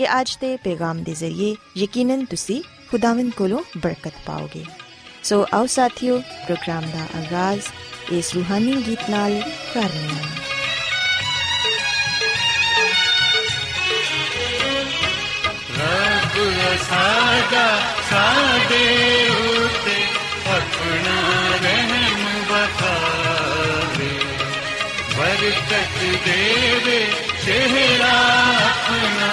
[0.00, 4.64] ਕਿ ਅੱਜ ਦੇ ਪੈਗਾਮ ਦੇ ਜ਼ਰੀਏ ਯਕੀਨਨ ਤੁਸੀਂ ਖੁਦਾਵੰਦ ਕੋਲੋਂ ਬਰਕਤ ਪਾਓਗੇ।
[5.22, 7.66] ਸੋ ਆਓ ਸਾਥੀਓ, ਪ੍ਰੋਗਰਾਮ ਦਾ ਆਗਾਜ਼
[8.12, 9.42] ਇਸ ਰੂਹਾਨੀ ਗੀਤ ਨਾਲ
[9.74, 10.30] ਕਰਨੇ ਹਾਂ
[15.78, 16.40] ਰੱਬ
[16.88, 17.68] ਸਾਡਾ
[18.10, 18.82] ਸਾਡੇ
[19.28, 19.96] ਉਤੇ
[20.48, 21.16] ਆਪਣਾ
[21.62, 24.10] ਰਹਿਮ ਬਖਾਵੇ
[25.18, 27.00] ਬਰਕਤ ਦੇਵੇ
[27.44, 28.18] ਚਿਹਰਾ
[28.64, 29.32] ਆਪਣਾ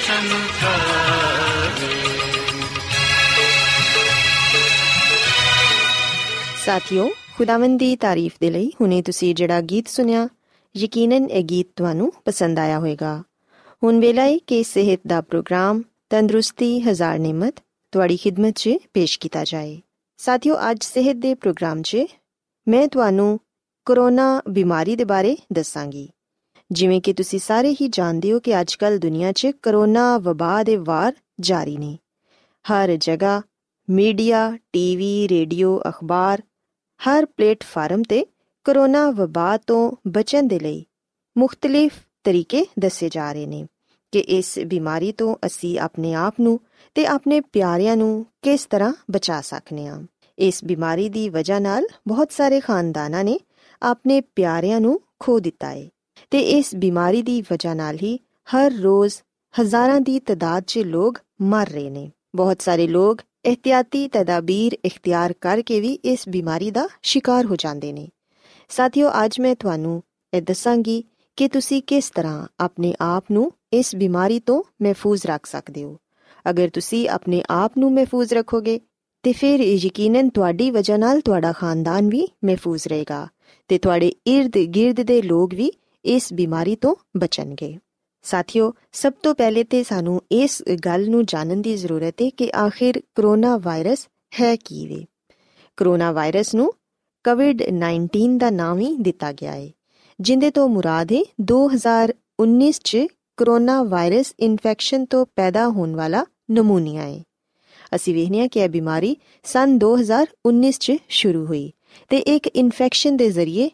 [6.65, 10.29] ਸਾਥਿਓ, ਖੁਦਾਵੰਦ ਦੀ ਤਾਰੀਫ ਦੇ ਲਈ ਹੁਣੇ ਤੁਸੀਂ ਜਿਹੜਾ ਗੀਤ ਸੁਨਿਆ
[10.77, 13.23] ਯਕੀਨਨ ਇਹ ਗੀਤ ਤੁਹਾਨੂੰ ਪਸੰਦ ਆਇਆ ਹੋਵੇਗਾ।
[13.85, 17.55] ਹੁਣ ਵੇਲਾ ਹੈ ਕਿ ਸਿਹਤ ਦਾ ਪ੍ਰੋਗਰਾਮ ਤੰਦਰੁਸਤੀ, ਹਜ਼ਾਰ ਨਿਮਤ,
[17.93, 19.81] ਤੁਹਾਡੀ ਖidmat 'ਚ ਪੇਸ਼ ਕੀਤਾ ਜਾਏ।
[20.17, 21.97] ਸਾਥਿਓ, ਅੱਜ ਸਿਹਤ ਦੇ ਪ੍ਰੋਗਰਾਮ 'ਚ
[22.69, 23.41] ਮੈਂ ਤੁਹਾਨੂੰ
[23.85, 26.11] ਕੋਰੋਨਾ ਬਿਮਾਰੀ ਦੇ ਬਾਰੇ ਦੱਸਾਂਗੀ।
[26.75, 31.13] ਜਿਵੇਂ ਕਿ ਤੁਸੀਂ ਸਾਰੇ ਹੀ ਜਾਣਦੇ ਹੋ ਕਿ ਅੱਜਕੱਲ ਦੁਨੀਆ 'ਚ ਕਰੋਨਾ ਵਬਾ ਦੇ ਵਾਰ
[31.41, 31.99] ਜਾਰੀ ਨੇ।
[32.65, 33.43] ਹਰ ਜਗ੍ਹਾ,
[33.91, 36.43] ਮੀਡੀਆ, ਟੀਵੀ, ਰੇਡੀਓ, ਅਖਬਾਰ,
[37.01, 38.27] ਹਰ ਪਲੇਟਫਾਰਮ ਤੇ
[38.65, 40.85] ਕਰੋਨਾ ਵਬਾ ਤੋਂ ਬਚਣ ਦੇ ਲਈ
[41.39, 41.93] ਮੁxtਲਿਫ
[42.25, 43.67] ਤਰੀਕੇ ਦੱਸੇ ਜਾ ਰਹੇ ਨੇ
[44.13, 46.61] ਕਿ ਇਸ ਬਿਮਾਰੀ ਤੋਂ ਅਸੀਂ ਆਪਣੇ ਆਪ ਨੂੰ
[46.95, 50.03] ਤੇ ਆਪਣੇ ਪਿਆਰਿਆਂ ਨੂੰ ਕਿਸ ਤਰ੍ਹਾਂ ਬਚਾ ਸਕਨੇ ਹਾਂ।
[50.39, 53.39] ਇਸ ਬਿਮਾਰੀ ਦੀ ਵਜ੍ਹਾ ਨਾਲ ਬਹੁਤ ਸਾਰੇ ਖਾਨਦਾਨਾਂ ਨੇ
[53.83, 55.89] ਆਪਣੇ ਪਿਆਰਿਆਂ ਨੂੰ ਖੋ ਦਿੱਤਾ ਹੈ
[56.35, 58.19] ਤੇ ਇਸ ਬਿਮਾਰੀ ਦੀ ਵਜ੍ਹਾ ਨਾਲ ਹੀ
[58.49, 59.15] ਹਰ ਰੋਜ਼
[59.61, 65.81] ਹਜ਼ਾਰਾਂ ਦੀ ਤਦਾਦ 'ਚ ਲੋਕ ਮਰ ਰਹੇ ਨੇ। ਬਹੁਤ ਸਾਰੇ ਲੋਕ ਇhtiyati ਤਦਾਬੀਰ ਇਖਤਿਆਰ ਕਰਕੇ
[65.81, 68.09] ਵੀ ਇਸ ਬਿਮਾਰੀ ਦਾ ਸ਼ਿਕਾਰ ਹੋ ਜਾਂਦੇ ਨੇ।
[68.69, 70.03] ਸਾਥੀਓ, ਅੱਜ ਮੈਂ ਤੁਹਾਨੂੰ
[70.35, 71.05] ਇਹ ਦੱਸਾਂਗੀ
[71.37, 75.97] ਕਿ ਤੁਸੀਂ ਕਿਸ ਤਰ੍ਹਾਂ ਆਪਣੇ ਆਪ ਨੂੰ ਇਸ ਬਿਮਾਰੀ ਤੋਂ ਮਹਿਫੂਜ਼ ਰੱਖ ਸਕਦੇ ਹੋ।
[76.51, 78.81] ਅਗਰ ਤੁਸੀਂ ਆਪਣੇ ਆਪ ਨੂੰ ਮਹਿਫੂਜ਼ ਰੱਖੋਗੇ,
[79.23, 83.29] ਤੇ ਫਿਰ ਯਕੀਨਨ ਤੁਹਾਡੀ ਵਜ੍ਹਾ ਨਾਲ ਤੁਹਾਡਾ ਖਾਨਦਾਨ ਵੀ ਮਹਿਫੂਜ਼ ਰਹੇਗਾ
[83.69, 85.73] ਤੇ ਤੁਹਾਡੇ ird-gird ਦੇ ਲੋਕ ਵੀ
[86.05, 87.79] ਇਸ ਬਿਮਾਰੀ ਤੋਂ ਬਚਣਗੇ।
[88.23, 93.03] ਸਾਥੀਓ, ਸਭ ਤੋਂ ਪਹਿਲੇ ਤੇ ਸਾਨੂੰ ਇਸ ਗੱਲ ਨੂੰ ਜਾਣਨ ਦੀ ਜ਼ਰੂਰਤ ਹੈ ਕਿ ਆਖਿਰ
[93.15, 94.09] ਕਰੋਨਾ ਵਾਇਰਸ
[94.41, 95.05] ਹੈ ਕੀ ਵੇ।
[95.77, 96.73] ਕਰੋਨਾ ਵਾਇਰਸ ਨੂੰ
[97.25, 99.71] ਕੋਵਿਡ-19 ਦਾ ਨਾਮ ਹੀ ਦਿੱਤਾ ਗਿਆ ਹੈ,
[100.21, 102.97] ਜਿੰਦੇ ਤੋਂ ਮੁਰਾਦ ਹੈ 2019 ਚ
[103.37, 107.23] ਕਰੋਨਾ ਵਾਇਰਸ ਇਨਫੈਕਸ਼ਨ ਤੋਂ ਪੈਦਾ ਹੋਣ ਵਾਲਾ ਨਮੂਨੀਆ ਹੈ।
[107.95, 111.73] ਅਸੀਂ ਵੇਖਦੇ ਹਾਂ ਕਿ ਇਹ ਬਿਮਾਰੀ ਸਨ 2019 ਚ ਸ਼ੁਰੂ ਹੋਈ
[112.09, 113.71] ਤੇ ਇੱਕ ਇਨਫੈਕਸ਼ਨ ਦੇ ਜ਼ਰੀਏ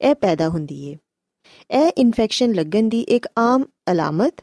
[0.00, 0.98] ਇਹ ਪੈਦਾ ਹੁੰਦੀ ਹੈ।
[1.71, 4.41] ਇਹ ਇਨਫੈਕਸ਼ਨ ਲੱਗਣ ਦੀ ਇੱਕ ਆਮ ਅਲਾਮਤ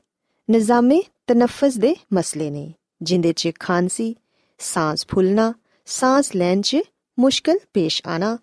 [0.50, 2.73] ਨਿਜ਼ਾਮੇ ਤਨਫਸ ਦੇ ਮਸਲੇ ਨੇ
[3.03, 4.14] ਜਿੰਦੇ 'ਚ ਖਾਂਸੀ
[4.58, 5.55] ਸਾਹ ਫੁੱਲਣਾ
[5.87, 6.76] ਸਾਹ ਲੈਣ 'ਚ
[7.19, 8.38] ਮੁਸ਼ਕਲ ਪੇਸ਼ ਆਣਾ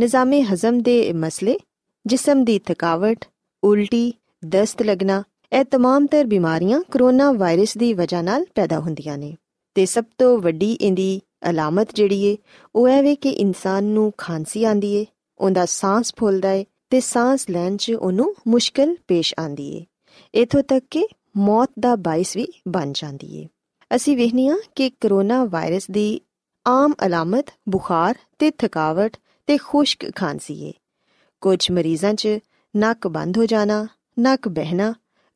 [0.00, 1.58] ਨਿਜ਼ਾਮੇ ਹਜ਼ਮ ਦੇ ਮਸਲੇ
[2.06, 3.24] ਜਿਸਮ ਦੀ ਥਕਾਵਟ
[3.62, 4.12] ਉਲਟੀ
[4.46, 5.22] ਦਸਤ ਲੱਗਣਾ
[5.52, 9.36] ਇਹ तमाम ਤਰ ਬਿਮਾਰੀਆਂ ਕਰੋਨਾ ਵਾਇਰਸ ਦੀ ਵਜ੍ਹਾ ਨਾਲ ਪੈਦਾ ਹੁੰਦੀਆਂ ਨੇ
[9.74, 11.20] ਤੇ ਸਭ ਤੋਂ ਵੱਡੀ ਇਹਦੀ
[11.50, 12.36] ਅਲਾਮਤ ਜਿਹੜੀ ਏ
[12.74, 15.06] ਉਹ ਹੈ ਵੇ ਕਿ ਇਨਸਾਨ ਨੂੰ ਖਾਂਸੀ ਆਂਦੀ ਏ
[15.40, 19.85] ਉਹਦਾ ਸਾਹ ਫੁੱਲਦਾ ਏ ਤੇ ਸਾਹ ਲੈਣ 'ਚ ਉਹਨੂੰ ਮੁਸ਼ਕਲ ਪੇਸ਼ ਆਂਦੀ ਏ।
[20.41, 21.07] ਇਥੋਂ ਤੱਕ ਕਿ
[21.37, 23.47] ਮੌਤ ਦਾ ਬਾਇਸ ਵੀ ਬਣ ਜਾਂਦੀ ਏ।
[23.95, 26.21] ਅਸੀਂ ਵੇਖਨੀਆ ਕਿ ਕਰੋਨਾ ਵਾਇਰਸ ਦੀ
[26.67, 30.73] ਆਮ ਅਲਾਮਤ, ਬੁਖਾਰ ਤੇ ਥਕਾਵਟ ਤੇ ਖੁਸ਼ਕ ਖਾਂਸੀ ਏ।
[31.41, 32.27] ਕੁਝ ਮਰੀਜ਼ਾਂ 'ਚ
[32.77, 33.87] ਨੱਕ ਬੰਦ ਹੋ ਜਾਣਾ,
[34.19, 34.93] ਨੱਕ ਬਹਿਣਾ,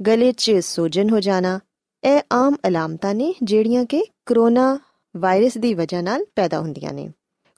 [0.07, 1.59] ਗਲੇ 'ਚ ਸੋਜਨ ਹੋ ਜਾਣਾ,
[2.03, 4.79] ਇਹ ਆਮ ਅਲਾਮਤਾਂ ਨੇ ਜਿਹੜੀਆਂ ਕਿ ਕਰੋਨਾ
[5.17, 7.09] ਵਾਇਰਸ ਦੀ ਵਜ੍ਹਾ ਨਾਲ ਪੈਦਾ ਹੁੰਦੀਆਂ ਨੇ।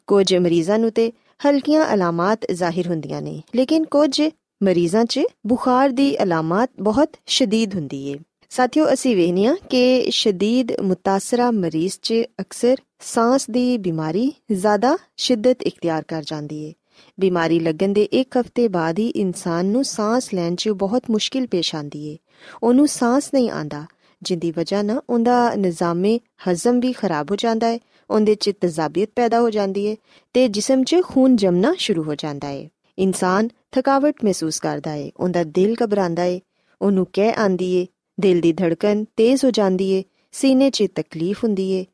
[0.07, 1.12] ਕੁਝ ਮਰੀਜ਼ਾਂ ਨੂੰ ਤੇ
[1.47, 4.21] ਹਲਕੀਆਂ ਅਲਾਮਤ ਜ਼ਾਹਿਰ ਹੁੰਦੀਆਂ ਨੇ, ਲੇਕਿਨ ਕੁਝ
[4.63, 8.15] ਮਰੀਜ਼ਾਂ 'ਚ ਬੁਖਾਰ ਦੀ ਅਲਾਮਤ ਬਹੁਤ ਸ਼ਦੀਦ ਹੁੰਦੀ ਏ।
[8.49, 16.03] ਸਾਥੀਓ, ਅਸੀਂ ਵੇਖਨੀਆ ਕਿ ਸ਼ਦੀਦ ਮੁਤਾਸਰਾ ਮਰੀਜ਼ 'ਚ ਅਕਸਰ ਸਾਹ ਦੀ ਬਿਮਾਰੀ ਜ਼ਿਆਦਾ ਸ਼ਿੱਦਤ ਇਖਤਿਆਰ
[16.07, 16.73] ਕਰ ਜਾਂਦੀ ਏ।
[17.19, 21.75] ਬਿਮਾਰੀ ਲੱਗਣ ਦੇ ਇੱਕ ਹਫ਼ਤੇ ਬਾਅਦ ਹੀ ਇਨਸਾਨ ਨੂੰ ਸਾਹ ਲੈਣ 'ਚ ਬਹੁਤ ਮੁਸ਼ਕਿਲ ਪੇਸ਼
[21.75, 22.17] ਆਂਦੀ ਏ।
[22.63, 23.85] ਉਹਨੂੰ ਸਾਹ ਨਹੀਂ ਆਂਦਾ
[24.23, 26.19] ਜਿੰਦੀ ਵਜ੍ਹਾ ਨਾਲ ਉਹਦਾ ਨਿਜ਼ਾਮੇ
[26.50, 27.79] ਹਜ਼ਮ ਵੀ ਖਰਾਬ ਹੋ ਜਾਂਦਾ ਹੈ,
[28.09, 29.95] ਉਹਦੇ 'ਚ ਤਜ਼ਾਬੀਅਤ ਪੈਦਾ ਹੋ ਜਾਂਦੀ ਹੈ
[30.33, 32.69] ਤੇ ਜਿਸਮ 'ਚ ਖੂਨ ਜਮਨਾ ਸ਼ੁਰੂ ਹੋ ਜਾਂਦਾ ਹੈ।
[33.00, 36.39] ਇਨਸਾਨ ਥਕਾਵਟ ਮਹਿਸੂਸ ਕਰਦਾ ਹੈ, ਉਹਦਾ ਦਿਲ ਘਬਰਾਉਂਦਾ ਹੈ,
[36.81, 37.88] ਉਹਨੂੰ ਕਹਿ ਆਂਦੀ ਏ
[38.19, 41.85] ਦਿਲ ਦੀ ਧੜਕਨ ਤੇਜ਼ ਹੋ ਜਾਂਦੀ ਏ ਸੀਨੇ 'ਚ ਤਕਲੀਫ ਹੁੰਦੀ ਏ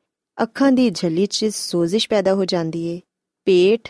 [0.44, 3.01] ਅੱਖਾਂ ਦੀ ਝੱਲੀ 'ਚ ਸੋਜ਼ਿਸ਼ ਪੈਦਾ ਹੋ ਜਾਂਦੀ ਏ
[3.45, 3.89] ਪੇਟ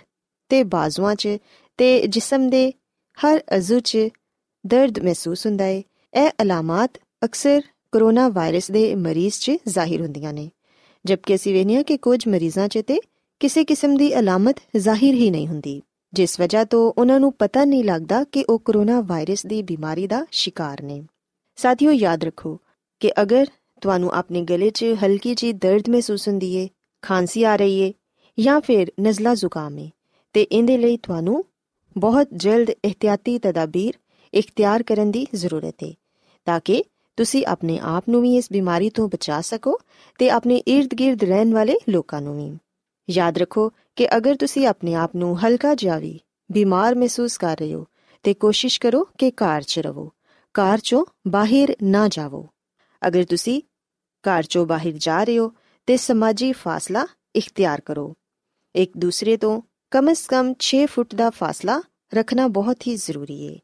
[0.50, 1.30] ਤੇ ਬਾਜ਼ੂਆਂ 'ਚ
[1.78, 2.74] ਤੇ ਜਿਸਮ ਦੇ
[3.18, 3.98] ਹਰ ਅਜ਼ੂ 'ਚ
[4.66, 6.92] ਦਰਦ ਮਹਿਸੂਸ ਹੁੰਦਾ ਏ ਇਹ ਅਲਾਮਤ
[7.26, 7.62] ਅਕਸਰ
[7.92, 10.50] ਕਰੋਨਾ ਵਾਇਰਸ ਦੇ ਮਰੀਜ਼ 'ਚ ਜ਼ਾਹਿਰ ਹੁੰਦੀਆਂ ਨੇ।
[11.06, 13.00] ਜਦਕਿ ਅਸੀਂ ਵੇਖਿਆ ਕਿ ਕੁਝ ਮਰੀਜ਼ਾਂ 'ਚ ਤੇ
[13.42, 15.82] ਕਿਸੇ ਕਿਸਮ ਦੀ ਅਲਾਮਤ ਜ਼ਾਹਿਰ ਹੀ ਨਹੀਂ ਹੁੰਦੀ,
[16.14, 20.26] ਜਿਸ ਵਜ੍ਹਾ ਤੋਂ ਉਹਨਾਂ ਨੂੰ ਪਤਾ ਨਹੀਂ ਲੱਗਦਾ ਕਿ ਉਹ ਕਰੋਨਾ ਵਾਇਰਸ ਦੀ ਬਿਮਾਰੀ ਦਾ
[20.32, 21.02] ਸ਼ਿਕਾਰ ਨੇ।
[21.56, 22.60] ਸਾਥੀਓ, ਯਾਦ ਰੱਖੋ
[23.00, 23.48] ਕਿ ਅਗਰ
[23.82, 26.68] ਤੁਹਾਨੂੰ ਆਪਣੇ ਗਲੇ 'ਚ ਹਲਕੀ ਜੀ ਦਰਦ ਮਹਿਸੂਸ ਹੁੰਦੀ ਏ,
[27.04, 27.94] ਖਾਂਸੀ ਆ ਰਹੀ ਏ
[28.38, 29.90] ਜਾਂ ਫਿਰ ਨਜ਼ਲਾ ਜ਼ੁਕਾਮ ਏ,
[30.34, 31.44] ਤੇ ਇਹਦੇ ਲਈ ਤੁਹਾਨੂੰ
[31.98, 33.94] ਬਹੁਤ ਜਲਦ ਇhtiyati ਤਦਾਬੀਰ
[34.34, 35.94] ਇਖਤਿਆਰ ਕਰਨ ਦੀ ਜ਼ਰੂਰਤ ਹੈ
[36.46, 36.84] ਤਾਂ ਕਿ
[37.22, 39.80] ਤੁਸੀਂ ਆਪਣੇ ਆਪ ਨੂੰ ਵੀ ਇਸ ਬਿਮਾਰੀ ਤੋਂ ਬਚਾ ਸਕੋ
[40.20, 42.58] ਤੇ ਆਪਣੇ ird-gird ਰਹਿਣ ਵਾਲੇ ਲੋਕਾਂ ਨੂੰ ਵੀ।
[43.10, 46.20] ਯਾਦ ਰੱਖੋ ਕਿ ਅਗਰ ਤੁਸੀਂ ਆਪਣੇ ਆਪ ਨੂੰ ਹਲਕਾ ਜਿਹਾ ਵੀ
[46.52, 47.88] ਬਿਮਾਰ ਮਹਿਸੂਸ ਕਰ ਰਹੇ ਹੋ,
[48.24, 50.12] ਤੇ ਕੋਸ਼ਿਸ਼ ਕਰੋ ਕਿ ਘਰ 'ਚ ਰਹੋ।
[50.54, 52.48] ਘਰ 'ਚੋਂ ਬਾਹਰ ਨਾ ਜਾਵੋ।
[53.08, 53.62] ਅਗਰ ਤੁਸੀਂ
[54.06, 55.52] ਘਰ 'ਚੋਂ ਬਾਹਰ ਜਾ ਰਹੇ ਹੋ,
[55.86, 58.14] ਤੇ ਸਮਾਜੀ ਫਾਸਲਾ ਇਖਤਿਆਰ ਕਰੋ।
[58.76, 61.82] ਇੱਕ ਦੂਸਰੇ ਤੋਂ ਕਮ ਸ ਕਮ 6 ਫੁੱਟ ਦਾ ਫਾਸਲਾ
[62.14, 63.60] ਰੱਖਣਾ ਬਹੁਤ ਹੀ ਜ਼ਰੂਰੀ ਹੈ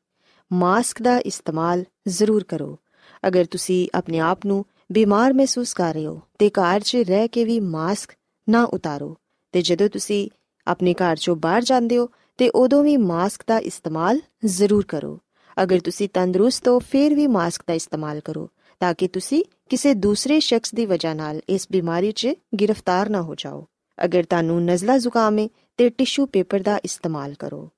[0.53, 2.79] ਮਾਸਕ ਦਾ ਇਸਤੇਮਾਲ ਜ਼ਰੂਰ ਕਰੋ।
[3.27, 7.45] ਅਗਰ ਤੁਸੀਂ ਆਪਣੇ ਆਪ ਨੂੰ ਬਿਮਾਰ ਮਹਿਸੂਸ ਕਰ ਰਹੇ ਹੋ, ਤੇ ਘਰ 'ਚ ਰਹਿ ਕੇ
[7.45, 8.09] ਵੀ ਮਾਸਕ
[8.49, 9.15] ਨਾ ਉਤਾਰੋ।
[9.51, 10.29] ਤੇ ਜਦੋਂ ਤੁਸੀਂ
[10.67, 15.19] ਆਪਣੇ ਘਰ 'ਚੋਂ ਬਾਹਰ ਜਾਂਦੇ ਹੋ, ਤੇ ਉਦੋਂ ਵੀ ਮਾਸਕ ਦਾ ਇਸਤੇਮਾਲ ਜ਼ਰੂਰ ਕਰੋ।
[15.63, 20.39] ਅਗਰ ਤੁਸੀਂ ਤੰਦਰੁਸਤ ਹੋ, ਫਿਰ ਵੀ ਮਾਸਕ ਦਾ ਇਸਤੇਮਾਲ ਕਰੋ, ਤਾਂ ਕਿ ਤੁਸੀਂ ਕਿਸੇ ਦੂਸਰੇ
[20.39, 22.27] ਸ਼ਖਸ ਦੀ ਵਜ੍ਹਾ ਨਾਲ ਇਸ ਬਿਮਾਰੀ 'ਚ
[22.61, 23.67] ਗ੍ਰਿਫਤਾਰ ਨਾ ਹੋ ਜਾਓ।
[24.05, 25.47] ਅਗਰ ਤੁਹਾਨੂੰ ਨਜ਼ਲਾ ਜ਼ੁਕਾਮ ਹੈ
[25.77, 27.69] ਤੇ ਟਿਸ਼ੂ ਪੇਪਰ ਦਾ ਇਸਤੇਮਾਲ ਕਰੋ।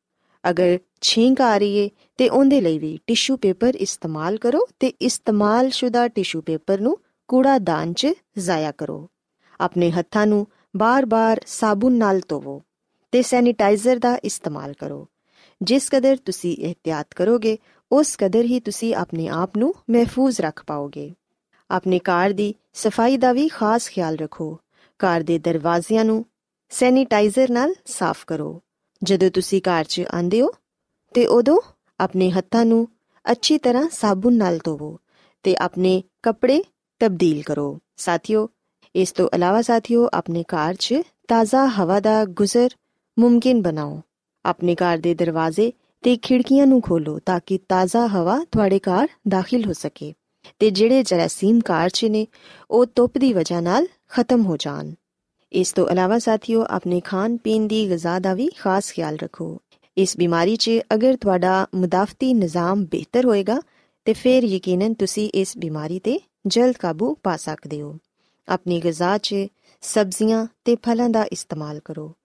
[0.49, 6.07] ਅਗਰ ਛੀਂਕ ਆ ਰਹੀ ਏ, ਤੇ ਉਹਦੇ ਲਈ ਵੀ ਟਿਸ਼ੂ ਪੇਪਰ ਇਸਤੇਮਾਲ ਕਰੋ ਤੇ ਇਸਤੇਮਾਲਸ਼ੁਦਾ
[6.07, 6.97] ਟਿਸ਼ੂ ਪੇਪਰ ਨੂੰ
[7.27, 8.07] ਕੂੜਾਦਾਨ 'ਚ
[8.37, 9.09] ਜ਼ਾਇਆ ਕਰੋ।
[9.61, 10.47] ਆਪਣੇ ਹੱਥਾਂ ਨੂੰ
[10.77, 12.63] ਬਾਰ-ਬਾਰ ਸਾਬੁਨ ਨਾਲ ਧੋਵੋ
[13.11, 15.07] ਤੇ ਸੈਨੀਟਾਈਜ਼ਰ ਦਾ ਇਸਤੇਮਾਲ ਕਰੋ।
[15.61, 17.57] ਜਿਸ ਕਦਰ ਤੁਸੀਂ ਇhtiyat ਕਰੋਗੇ,
[17.91, 21.13] ਉਸ ਕਦਰ ਹੀ ਤੁਸੀਂ ਆਪਣੇ ਆਪ ਨੂੰ ਮਹਿਫੂਜ਼ ਰੱਖ ਪਾਓਗੇ।
[21.71, 24.59] ਆਪਣੇ ਕਾਰ ਦੀ ਸਫ਼ਾਈ ਦਾ ਵੀ ਖਾਸ ਖਿਆਲ ਰੱਖੋ।
[24.99, 26.25] ਕਾਰ ਦੇ ਦਰਵਾਜ਼ਿਆਂ ਨੂੰ
[26.69, 28.61] ਸੈਨੀਟਾਈਜ਼ਰ ਨਾਲ ਸਾਫ਼ ਕਰੋ।
[29.03, 30.49] ਜਦੋਂ ਤੁਸੀਂ ਕਾਰ 'ਚ ਆਂਦੇ ਹੋ
[31.13, 31.59] ਤੇ ਉਦੋਂ
[31.99, 32.87] ਆਪਣੇ ਹੱਥਾਂ ਨੂੰ
[33.31, 34.99] ਅੱਛੀ ਤਰ੍ਹਾਂ ਸਾਬੁਨ ਨਾਲ ਧੋਵੋ
[35.43, 36.63] ਤੇ ਆਪਣੇ ਕੱਪੜੇ
[36.99, 38.49] ਤਬਦੀਲ ਕਰੋ। ਸਾਥੀਓ,
[38.95, 40.95] ਇਸ ਤੋਂ ਇਲਾਵਾ ਸਾਥੀਓ, ਆਪਣੇ ਕਾਰ 'ਚ
[41.27, 42.69] ਤਾਜ਼ਾ ਹਵਾ ਦਾ ਗੁਜ਼ਰ
[43.19, 44.01] ਮੁਮਕਿਨ ਬਣਾਓ।
[44.45, 49.65] ਆਪਣੇ ਕਾਰ ਦੇ ਦਰਵਾਜ਼ੇ ਤੇ ਖਿੜਕੀਆਂ ਨੂੰ ਖੋਲੋ ਤਾਂ ਕਿ ਤਾਜ਼ਾ ਹਵਾ ਤੁਹਾਡੇ ਕਾਰ ਦਾਖਲ
[49.65, 50.13] ਹੋ ਸਕੇ
[50.59, 52.27] ਤੇ ਜਿਹੜੇ ਜਰਾਸੀਮ ਕਾਰ 'ਚ ਨੇ,
[52.71, 54.93] ਉਹ ਧੁੱਪ ਦੀ ਵਜ੍ਹਾ ਨਾਲ ਖਤਮ ਹੋ ਜਾਣ।
[55.53, 59.61] ਇਸ ਤੋਂ ਇਲਾਵਾ ਸਾਥੀਓ, ਆਪਣੇ ਖਾਣ ਪੀਣ ਦੀ ਗਿਜ਼ਾ ਦਾ ਵੀ ਖਾਸ ਖਿਆਲ ਰੱਖੋ।
[59.97, 63.61] ਇਸ ਬਿਮਾਰੀ 'ਚ ਅਗਰ ਤੁਹਾਡਾ ਮੁਦਾਫਤੀ ਨਿਜ਼ਾਮ ਬਿਹਤਰ ਹੋਏਗਾ,
[64.05, 67.97] ਤੇ ਫਿਰ ਯਕੀਨਨ ਤੁਸੀਂ ਇਸ ਬਿਮਾਰੀ ਤੇ ਜਲਦ ਕਾਬੂ ਪਾ ਸਕਦੇ ਹੋ।
[68.49, 69.35] ਆਪਣੀ ਗਿਜ਼ਾ 'ਚ
[69.81, 72.15] ਸਬਜ਼ੀਆਂ ਤੇ ਫਲਾਂ ਦਾ ਇਸਤੇਮਾਲ ਕਰੋ।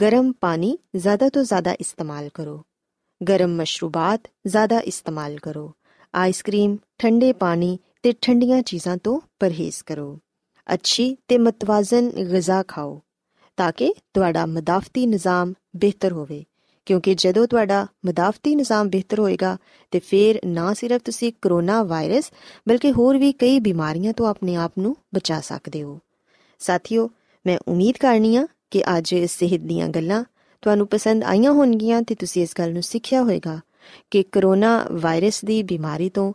[0.00, 2.62] ਗਰਮ ਪਾਣੀ ਜ਼ਿਆਦਾ ਤੋਂ ਜ਼ਿਆਦਾ ਇਸਤੇਮਾਲ ਕਰੋ।
[3.28, 5.72] ਗਰਮ ਮਸ਼ਰੂਬਾਤ ਜ਼ਿਆਦਾ ਇਸਤੇਮਾਲ ਕਰੋ।
[6.14, 10.18] ਆਈਸਕ੍ਰੀਮ, ਠੰਡੇ ਪਾਣੀ ਤੇ ਠੰਡੀਆਂ ਚੀਜ਼ਾਂ ਤੋਂ ਪਰਹੇਜ਼ ਕਰੋ।
[10.74, 13.02] ਅੱਛੀ ਤੇ ਮਤਵਾਜ਼ਨ ਗਿਜ਼ਾ ਖਾਓ,
[13.56, 16.44] ਤਾਂ ਕਿ ਤੁਹਾਡਾ ਮਦਾਫਤੀ ਨਿਜ਼ਾਮ ਬਿਹਤਰ ਹੋਵੇ।
[16.86, 19.56] ਕਿਉਂਕਿ ਜਦੋਂ ਤੁਹਾਡਾ ਮਦਾਫਤੀ ਨਿਜ਼ਾਮ ਬਿਹਤਰ ਹੋਏਗਾ,
[19.90, 22.32] ਤੇ ਫਿਰ ਨਾ ਸਿਰਫ ਤੁਸੀਂ ਕਰੋਨਾ ਵਾਇਰਸ,
[22.68, 25.98] ਬਲਕਿ ਹੋਰ ਵੀ ਕਈ ਬਿਮਾਰੀਆਂ ਤੋਂ ਆਪਣੇ ਆਪ ਨੂੰ ਬਚਾ ਸਕਦੇ ਹੋ।
[26.58, 27.10] ਸਾਥੀਓ,
[27.46, 30.24] ਮੈਂ ਉਮੀਦ ਕਰਨੀ ਆ ਕਿ ਅੱਜ ਇਸ ਸਿਹਤ ਦੀਆਂ ਗੱਲਾਂ
[30.62, 33.60] ਤੁਹਾਨੂੰ ਪਸੰਦ ਆਈਆਂ ਹੋਣਗੀਆਂ ਤੇ ਤੁਸੀਂ ਇਸ ਗੱਲ ਨੂੰ ਸਿੱਖਿਆ ਹੋਵੇਗਾ
[34.10, 36.32] ਕਿ ਕਰੋਨਾ ਵਾਇਰਸ ਦੀ ਬਿਮਾਰੀ ਤੋਂ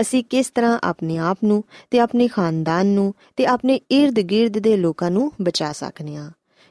[0.00, 5.10] ਅਸੀਂ ਕਿਸ ਤਰ੍ਹਾਂ ਆਪਣੇ ਆਪ ਨੂੰ ਤੇ ਆਪਣੇ ਖਾਨਦਾਨ ਨੂੰ ਤੇ ਆਪਣੇ ird-gird ਦੇ ਲੋਕਾਂ
[5.10, 6.30] ਨੂੰ ਬਚਾ ਸਕਨੇ ਆ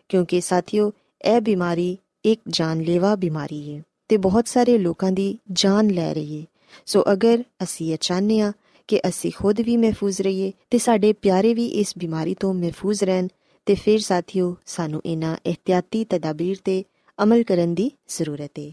[0.09, 0.91] ਕਿਉਂਕਿ ਸਾਥੀਓ,
[1.25, 6.45] ਇਹ ਬਿਮਾਰੀ ਇੱਕ ਜਾਨਲੇਵਾ ਬਿਮਾਰੀ ਹੈ ਤੇ ਬਹੁਤ ਸਾਰੇ ਲੋਕਾਂ ਦੀ ਜਾਨ ਲੈ ਰਹੀ ਹੈ।
[6.85, 8.53] ਸੋ ਅਗਰ ਅਸੀਂ ਇਹ ਚਾਹਨੇ ਆ
[8.87, 13.27] ਕਿ ਅਸੀਂ ਖੁਦ ਵੀ ਮਹਿਫੂਜ਼ ਰਹੀਏ ਤੇ ਸਾਡੇ ਪਿਆਰੇ ਵੀ ਇਸ ਬਿਮਾਰੀ ਤੋਂ ਮਹਿਫੂਜ਼ ਰਹਿਣ,
[13.65, 16.83] ਤੇ ਫਿਰ ਸਾਥੀਓ, ਸਾਨੂੰ ਇਹਨਾਂ ਇhtiyati ਤਦਾਬੀਰ ਤੇ
[17.23, 18.71] ਅਮਲ ਕਰਨ ਦੀ ਜ਼ਰੂਰਤ ਹੈ।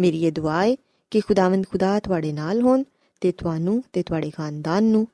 [0.00, 0.76] ਮੇਰੀ ਇਹ ਦੁਆ ਹੈ
[1.10, 2.82] ਕਿ ਖੁਦਾਵੰਦ ਖੁਦਾ ਤੁਹਾਡੇ ਨਾਲ ਹੋਣ
[3.21, 5.07] ਤੇ ਤੁਹਾਨੂੰ ਤੇ ਤੁਹਾਡੇ ਖਾਨਦਾਨ ਨੂੰ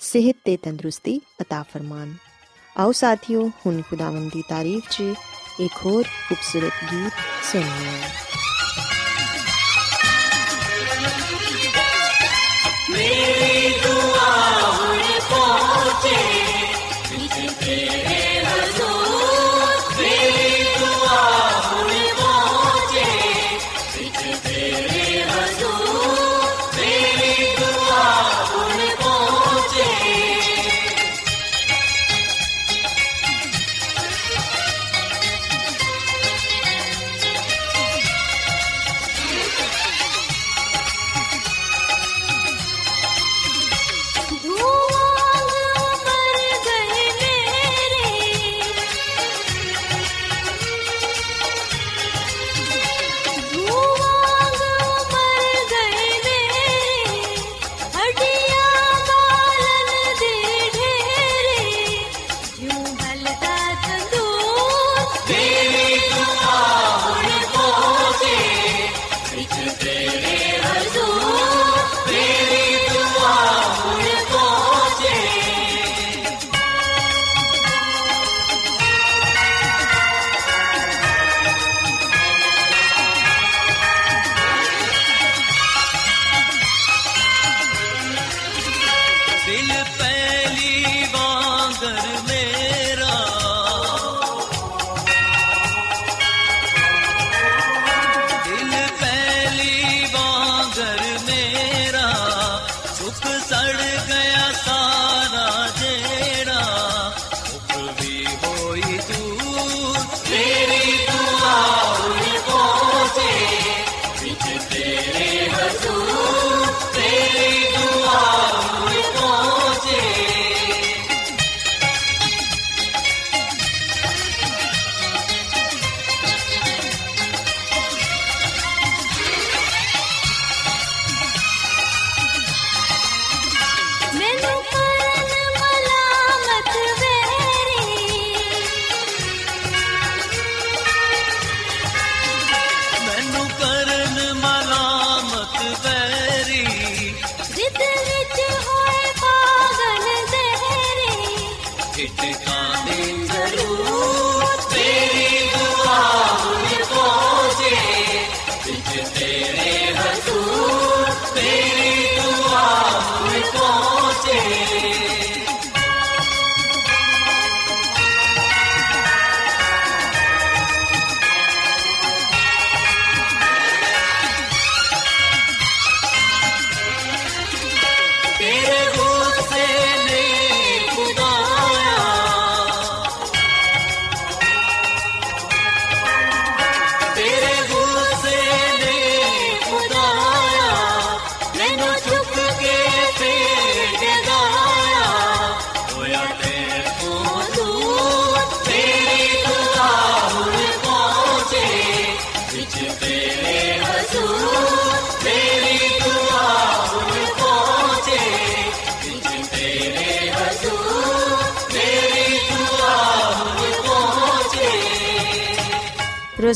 [0.00, 2.14] ਸਿਹਤ ਤੇ ਤੰਦਰੁਸਤੀ عطا ਫਰਮਾਨ
[2.76, 5.02] ਆਓ ਸਾਥੀਓ ਹੁਣ ਖੁਦਾਵੰਦ ਦੀ ਤਾਰੀਫ 'ਚ
[5.60, 7.12] ਇੱਕ ਹੋਰ ਖੂਬਸੂਰਤ ਗੀਤ
[7.52, 8.07] ਸੁਣੀਏ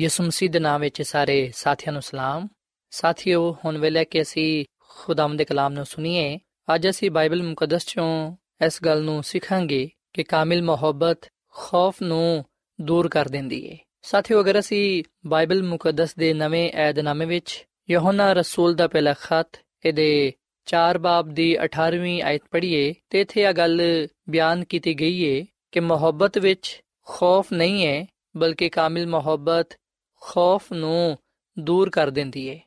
[0.00, 2.48] ਯਿਸੂ ਮਸੀਹ ਦੇ ਨਾਮ ਵਿੱਚ ਸਾਰੇ ਸਾਥੀਆਂ ਨੂੰ ਸਲਾਮ।
[2.90, 6.38] ਸਾਥੀਓ, ਹੁਣ ਵੇਲੇ ਕਿ ਅਸੀਂ ਖੁਦਾਮ ਦੇ ਕਲਾਮ ਨੂੰ ਸੁਣੀਏ,
[6.74, 12.44] ਅੱਜ ਅਸੀਂ ਬਾਈਬਲ ਮੁਕੱਦਸ ਚੋਂ ਇਸ ਗੱਲ ਨੂੰ ਸਿੱਖਾਂਗੇ ਕਿ ਕਾਮਿਲ ਮੁਹੱਬਤ ਖੌਫ ਨੂੰ
[12.80, 18.74] ਦੂਰ ਕਰ ਦਿੰਦੀ ਹੈ ਸਾਥੀਓ, ਅਗਰ ਅਸੀਂ ਬਾਈਬਲ ਮੁਕੱਦਸ ਦੇ ਨਵੇਂ ਏਧਨਾਮੇ ਵਿੱਚ ਯਹੋਨਾ ਰਸੂਲ
[18.74, 20.32] ਦਾ ਪਹਿਲਾ ਖਤ, ਇਹਦੇ
[20.66, 23.80] 4 ਬਾਬ ਦੀ 18ਵੀਂ ਆਇਤ ਪੜ੍ਹੀਏ, ਤੇ ਇੱਥੇ ਇਹ ਗੱਲ
[24.28, 29.79] ਬਿਆਨ ਕੀਤੀ ਗਈ ਹੈ ਕਿ ਮੁਹੱਬਤ ਵਿੱਚ ਖੌਫ ਨਹੀਂ ਹੈ ਬਲਕਿ ਕਾਮਿਲ ਮੁਹੱਬਤ
[30.20, 31.18] ਖੌਫ ਨੂੰ
[31.58, 32.58] ਦੂਰ ਕਰ ਦਿੰਦੀ ਹੈ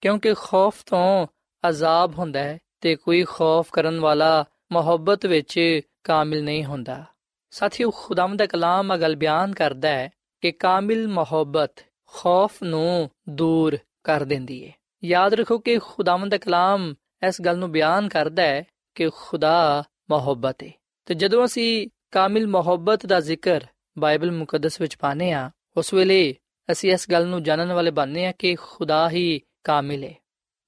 [0.00, 1.26] ਕਿਉਂਕਿ ਖੌਫ ਤੋਂ
[1.68, 7.04] ਅਜ਼ਾਬ ਹੁੰਦਾ ਹੈ ਤੇ ਕੋਈ ਖੌਫ ਕਰਨ ਵਾਲਾ ਮੁਹੱਬਤ ਵਿੱਚ ਕਾਮਿਲ ਨਹੀਂ ਹੁੰਦਾ।
[7.50, 14.24] ਸਾਥੀਓ ਖੁਦਾਮ ਦਾ ਕਲਾਮ ਅਗਲ ਬਿਆਨ ਕਰਦਾ ਹੈ ਕਿ ਕਾਮਿਲ ਮੁਹੱਬਤ ਖੌਫ ਨੂੰ ਦੂਰ ਕਰ
[14.24, 14.72] ਦਿੰਦੀ ਹੈ
[15.04, 16.94] ਯਾਦ ਰੱਖੋ ਕਿ ਖੁਦਾਮ ਦਾ ਕਲਾਮ
[17.28, 20.70] ਇਸ ਗੱਲ ਨੂੰ ਬਿਆਨ ਕਰਦਾ ਹੈ ਕਿ ਖੁਦਾ ਮੁਹੱਬਤ ਹੈ
[21.06, 23.64] ਤੇ ਜਦੋਂ ਅਸੀਂ ਕਾਮਿਲ ਮੁਹੱਬਤ ਦਾ ਜ਼ਿਕਰ
[23.98, 26.34] ਬਾਈਬਲ ਮੁਕੱਦਸ ਵਿੱਚ ਪਾਨੇ ਆ ਉਸ ਵੇਲੇ
[26.72, 30.14] ਅਸੀਂ ਇਸ ਗੱਲ ਨੂੰ ਜਾਣਨ ਵਾਲੇ ਬਣਨੇ ਆ ਕਿ ਖੁਦਾ ਹੀ ਕਾਮਿਲ ਹੈ।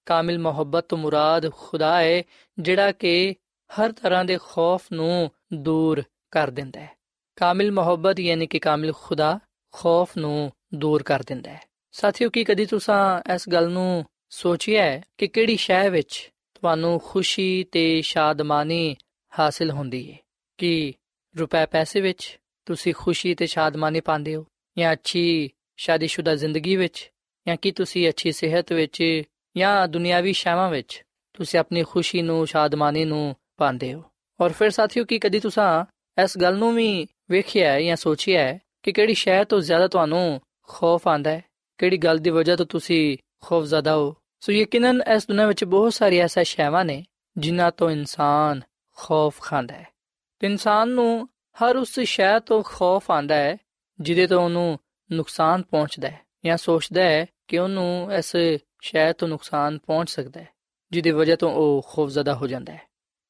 [0.07, 2.23] ਕਾਮਿਲ ਮੁਹੱਬਤ ਤੋਂ ਮੁਰਾਦ ਖੁਦਾ ਹੈ,
[2.59, 3.35] ਜਿਹੜਾ ਕਿ
[3.71, 6.91] ਹਰ ਤਰ੍ਹਾਂ ਦੇ ਖੌਫ ਨੂੰ ਦੂਰ ਕਰ ਦਿੰਦਾ ਹੈ।
[7.37, 9.41] ਕਾਮਿਲ ਮੁਹੱਬਤ ਯਾਨੀ ਕਿ ਕਾਮਿਲ ਖੁਦਾ
[9.73, 11.61] ਖੌਫ ਨੂੰ ਦੂਰ ਕਰ ਦਿੰਦਾ ਹੈ।
[11.93, 17.65] ਸਾਥੀਓ, ਕੀ ਕਦੀ ਤੁਸੀਂ ਇਸ ਗੱਲ ਨੂੰ ਸੋਚਿਆ ਹੈ ਕਿ ਕਿਹੜੀ ਸ਼ੈ ਵਿੱਚ ਤੁਹਾਨੂੰ ਖੁਸ਼ੀ
[17.65, 18.97] ਤੇ ਸ਼ਾਦਮਾਨੀ
[19.39, 20.19] ਹਾਸਿਲ ਹੁੰਦੀ ਹੈ?
[20.59, 20.93] ਕਿ
[21.39, 24.47] ਰੁਪਏ ਪੈਸੇ ਵਿੱਚ ਤੁਸੀਂ ਖੁਸ਼ੀ ਤੇ ਸ਼ਾਦਮਾਨੀ ਪਾਉਂਦੇ ਹੋ
[24.79, 27.13] ਜਾਂ ਅੱਛੀ ਸ਼ਾਦੀशुदा ਜ਼ਿੰਦਗੀ ਵਿੱਚ,
[27.49, 29.23] ਜਾਂ ਕਿ ਤੁਸੀਂ ਅੱਛੀ ਸਿਹਤ ਵਿੱਚ,
[29.57, 34.03] ਜਾਂ ਦੁਨਿਆਵੀ ਸ਼ੈਵਾਂ ਵਿੱਚ, ਤੁਸੀਂ ਆਪਣੀ ਖੁਸ਼ੀ ਨੂੰ, ਸ਼ਾਦਮਾਨੀ ਨੂੰ ਪਾਉਂਦੇ ਹੋ?
[34.41, 35.85] ਔਰ ਫਿਰ ਸਾਥੀਓ, ਕੀ ਕਦੀ ਤੁਸੀਂ
[36.25, 40.41] ਇਸ ਗੱਲ ਨੂੰ ਵੀ ਵੇਖਿਆ ਹੈ ਜਾਂ ਸੋਚਿਆ ਹੈ ਕਿ ਕਿਹੜੀ ਸ਼ੈ ਤੋਂ ਜ਼ਿਆਦਾ ਤੁਹਾਨੂੰ
[40.69, 41.45] ਖੌਫ ਆਂਦਾ ਹੈ?
[41.79, 44.17] ਕਿਹੜੀ ਗੱਲ ਦੀ ਵਜ੍ਹਾ ਤੋਂ ਤੁਸੀਂ ਖੌਫਜ਼ਦਾ ਹੋ?
[44.41, 47.05] ਸੋ ਯਕੀਨਨ ਇਸ ਦੁਨੀਆਂ ਵਿੱਚ ਬਹੁਤ ਸਾਰੀ ਐਸਾ ਸ਼ੈਵਾਂ ਨੇ
[47.37, 48.61] ਜਿਨ੍ਹਾਂ ਤੋਂ ਇਨਸਾਨ
[48.97, 49.87] ਖੌਫ ਖਾਂਦਾ ਹੈ।
[50.39, 53.57] ਤੇ ਇਨਸਾਨ ਨੂੰ ਹਰ ਉਸ ਸ਼ੈ ਤੋਂ ਖੌਫ ਆਂਦਾ ਹੈ
[54.01, 54.79] ਜਿਹਦੇ ਤੋਂ ਉਹਨੂੰ
[55.13, 58.37] ਨੁਕਸਾਨ ਪਹੁੰਚਦਾ ਹੈ ਜਾਂ ਸੋਚਦਾ ਹੈ ਕਿ ਉਹਨੂੰ ਇਸ
[58.81, 60.49] ਸ਼ੈ ਤੋਂ ਨੁਕਸਾਨ ਪਹੁੰਚ ਸਕਦਾ ਹੈ,
[60.93, 62.81] ਜਿਹਦੀ ਵਜ੍ਹਾ ਤੋਂ ਉਹ ਖੌਫਜ਼ਦਾ ਹੋ ਜਾਂਦਾ ਹੈ।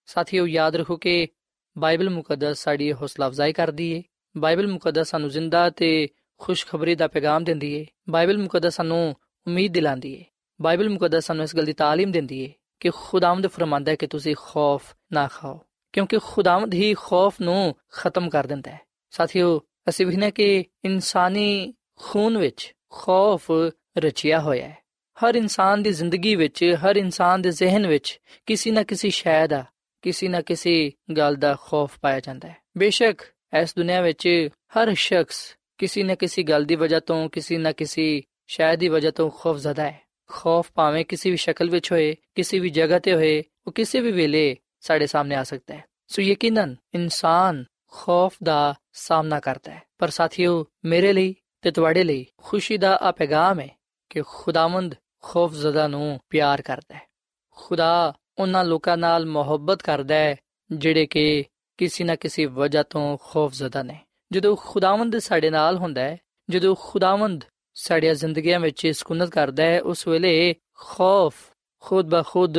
[0.06, 1.28] ਸਾਥੀਓ, ਯਾਦ ਰੱਖੋ ਕਿ
[1.76, 4.02] ਬਾਈਬਲ ਮੁਕੱਦਸ ਸਾਡੀ ਹੌਸਲਾ ਅਫਜ਼ਾਈ ਕਰਦੀ ਹੈ
[4.36, 6.08] ਬਾਈਬਲ ਮੁਕੱਦਸ ਸਾਨੂੰ ਜ਼ਿੰਦਾ ਤੇ
[6.40, 9.14] ਖੁਸ਼ਖਬਰੀ ਦਾ ਪੈਗਾਮ ਦਿੰਦੀ ਹੈ ਬਾਈਬਲ ਮੁਕੱਦਸ ਸਾਨੂੰ
[9.46, 10.24] ਉਮੀਦ ਦਿਲਾਉਂਦੀ ਹੈ
[10.62, 14.34] ਬਾਈਬਲ ਮੁਕੱਦਸ ਸਾਨੂੰ ਇਸ ਗੱਲ ਦੀ ਤਾਲੀਮ ਦਿੰਦੀ ਹੈ ਕਿ ਖੁਦਾਵੰਦ ਫਰਮਾਂਦਾ ਹੈ ਕਿ ਤੁਸੀਂ
[14.38, 15.60] ਖੌਫ ਨਾ ਖਾਓ,
[15.92, 22.38] ਕਿਉਂਕਿ ਖੁਦਾਵੰਦ ਹੀ ਖੌਫ ਨੂੰ ਖਤਮ ਕਰ ਦਿੰਦਾ ਹੈ। ਸਾਥੀਓ ਅਸੀਂ ਵੀ ਕਿ ਇਨਸਾਨੀ ਖੂਨ
[22.38, 23.50] ਵਿੱਚ ਖੌਫ
[23.98, 24.78] ਰਚਿਆ ਹੋਇਆ ਹੈ।
[25.24, 29.64] ਹਰ ਇਨਸਾਨ ਦੀ ਜ਼ਿੰਦਗੀ ਵਿੱਚ, ਹਰ ਇਨਸਾਨ ਦੇ ਜ਼ਿਹਨ ਵਿੱਚ ਕਿਸੇ ਨਾ ਕਿਸੇ ਸ਼ੈ ਦਾ,
[30.02, 33.22] ਕਿਸੇ ਨਾ ਕਿਸੇ ਗੱਲ ਦਾ ਖੌਫ ਪਾਇਆ ਜਾਂਦਾ ਹੈ। ਬੇਸ਼ੱਕ
[33.62, 38.22] ਇਸ ਦੁਨੀਆ ਵਿੱਚ ਹਰ ਸ਼ਖਸ ਕਿਸੇ ਨਾ ਕਿਸੇ ਗੱਲ ਦੀ ਵਜ੍ਹਾ ਤੋਂ, ਕਿਸੇ ਨਾ ਕਿਸੇ
[38.46, 42.58] ਸ਼ੈ ਦੀ ਵਜ੍ਹਾ ਤੋਂ ਖੌਫ ਜ਼ਦਾ ਹੈ। ਖੌਫ ਭਾਵੇਂ ਕਿਸੇ ਵੀ ਸ਼ਕਲ ਵਿੱਚ ਹੋਏ, ਕਿਸੇ
[42.58, 46.76] ਵੀ ਜਗ੍ਹਾ ਤੇ ਹੋਏ, ਉਹ ਕਿਸੇ ਵੀ ਵੇਲੇ ਸਾਡੇ ਸਾਹਮਣੇ ਆ ਸਕਦਾ ਹੈ। ਸੋ ਯਕੀਨਨ
[46.94, 47.64] ਇਨਸਾਨ
[47.96, 53.12] ਖੌਫ ਦਾ ਸਾਹਮਣਾ ਕਰਦਾ ਹੈ। ਪਰ ਸਾਥੀਓ, ਮੇਰੇ ਲਈ ਤੇ ਤੁਹਾਡੇ ਲਈ ਖੁਸ਼ੀ ਦਾ ਆ
[53.12, 53.68] ਪੈਗਾਮ ਹੈ
[54.10, 57.02] ਕਿ ਖੁਦਾਵੰਦ ਖੌਫ ਜ਼ਦਾ ਨੂੰ ਪਿਆਰ ਕਰਦਾ ਹੈ।
[57.50, 60.36] ਖੁਦਾ ਉਹਨਾਂ ਲੋਕਾਂ ਨਾਲ ਮੁਹੱਬਤ ਕਰਦਾ ਹੈ
[60.72, 61.44] ਜਿਹੜੇ ਕਿ
[61.76, 64.00] ਕਿਸੇ ਨਾ ਕਿਸੇ ਵਜ੍ਹਾ ਤੋਂ ਖੌਫ ਜ਼ਦਾ ਨੇ।
[64.32, 70.08] ਜਦੋਂ ਖੁਦਾਵੰਦ ਸਾਡੇ ਨਾਲ ਹੁੰਦਾ ਹੈ, ਜਦੋਂ ਖੁਦਾਵੰਦ ਸਾਡੀਆਂ ਜ਼ਿੰਦਗੀਆਂ ਵਿੱਚ ਸਕੂਨਤ ਕਰਦਾ ਹੈ, ਉਸ
[70.08, 71.34] ਵੇਲੇ ਖੌਫ
[71.80, 72.54] ਖੁਦ ਬਖੁਦ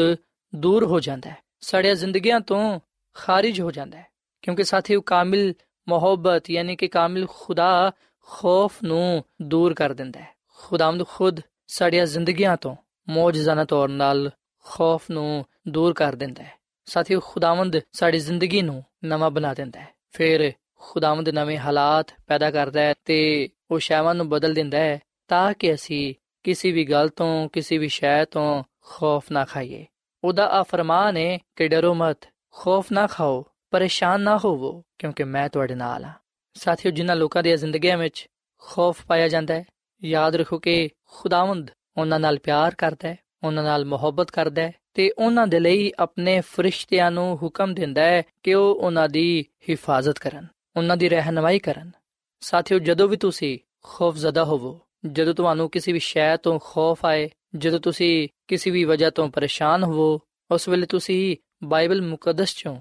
[0.56, 2.80] ਦੂਰ ਹੋ ਜਾਂਦਾ ਹੈ। ਸਾਡੀਆਂ ਜ਼ਿੰਦਗੀਆਂ ਤੋਂ
[3.14, 4.17] ਖਾਰਜ ਹੋ ਜਾਂਦਾ ਹੈ।
[4.48, 5.54] ਕਿਉਂਕਿ ਸਾਥੀਓ ਕਾਮਿਲ
[5.88, 7.92] ਮੁਹੱਬਤ ਯਾਨੀ ਕਿ ਕਾਮਿਲ ਖੁਦਾ
[8.28, 10.28] ਖੌਫ ਨੂੰ ਦੂਰ ਕਰ ਦਿੰਦਾ ਹੈ
[10.60, 12.76] ਖੁਦਾਵੰਦ ਖੁਦ ਸਾਡੀਆਂ ਜ਼ਿੰਦਗੀਆਂ ਤੋਂ
[13.08, 14.30] ਮੌਜਜ਼ਾਨਾ ਤੌਰ ਨਾਲ
[14.66, 16.56] ਖੌਫ ਨੂੰ ਦੂਰ ਕਰ ਦਿੰਦਾ ਹੈ
[16.88, 22.82] ਸਾਥੀਓ ਖੁਦਾਵੰਦ ਸਾਡੀ ਜ਼ਿੰਦਗੀ ਨੂੰ ਨਵਾਂ ਬਣਾ ਦਿੰਦਾ ਹੈ ਫਿਰ ਖੁਦਾਵੰਦ ਨਵੇਂ ਹਾਲਾਤ ਪੈਦਾ ਕਰਦਾ
[22.82, 26.14] ਹੈ ਤੇ ਉਹ ਸ਼ੈਵਾਂ ਨੂੰ ਬਦਲ ਦਿੰਦਾ ਹੈ ਤਾਂ ਕਿ ਅਸੀਂ
[26.46, 29.86] ਕਿਸੇ ਵੀ ਗੱਲ ਤੋਂ ਕਿਸੇ ਵੀ ਸ਼ੈ ਤੋਂ ਖੌਫ ਨਾ ਖਾਈਏ
[30.24, 35.50] ਉਹਦਾ ਆ ਫਰਮਾਨ ਹੈ ਕਿ ਡਰੋ ਮਤ ਖੌਫ ਨਾ ਖਾਓ ਪਰੇਸ਼ਾਨ ਨਾ ਹੋਵੋ, ਕਿਉਂਕਿ ਮੈਂ
[35.50, 36.14] ਤੁਹਾਡੇ ਨਾਲ ਹਾਂ।
[36.54, 38.28] ਸਾਥੀਓ, ਜਿਨ੍ਹਾਂ ਲੋਕਾਂ ਦੀਆਂ ਜ਼ਿੰਦਗੀਆਂ ਵਿੱਚ
[38.62, 39.66] ਖੌਫ ਪਾਇਆ ਜਾਂਦਾ ਹੈ,
[40.04, 45.12] ਯਾਦ ਰੱਖੋ ਕਿ ਖੁਦਾਵੰਦ ਉਹਨਾਂ ਨਾਲ ਪਿਆਰ ਕਰਦਾ ਹੈ, ਉਹਨਾਂ ਨਾਲ ਮੁਹੱਬਤ ਕਰਦਾ ਹੈ ਤੇ
[45.18, 50.48] ਉਹਨਾਂ ਦੇ ਲਈ ਆਪਣੇ ਫਰਿਸ਼ਤਿਆਂ ਨੂੰ ਹੁਕਮ ਦਿੰਦਾ ਹੈ ਕਿ ਉਹ ਉਹਨਾਂ ਦੀ ਹਿਫਾਜ਼ਤ ਕਰਨ,
[50.78, 51.92] ਉਹਨਾਂ ਦੀ ਰਹਿਨਮਾਈ ਕਰਨ।
[52.40, 57.80] ਸਾਥੀਓ, ਜਦੋਂ ਵੀ ਤੁਸੀਂ ਖੌਫਜ਼ਦਾ ਹੋਵੋ, ਜਦੋਂ ਤੁਹਾਨੂੰ ਕਿਸੇ ਵੀ ਸ਼ੈ ਤੋਂ ਖੌਫ ਆਏ, ਜਦੋਂ
[57.80, 60.20] ਤੁਸੀਂ ਕਿਸੇ ਵੀ ਵਜ੍ਹਾ ਤੋਂ ਪਰੇਸ਼ਾਨ ਹੋਵੋ,
[60.52, 62.78] ਉਸ ਵੇਲੇ ਤੁਸੀਂ ਬਾਈਬਲ ਮੁਕੱਦਸ ਚੋਂ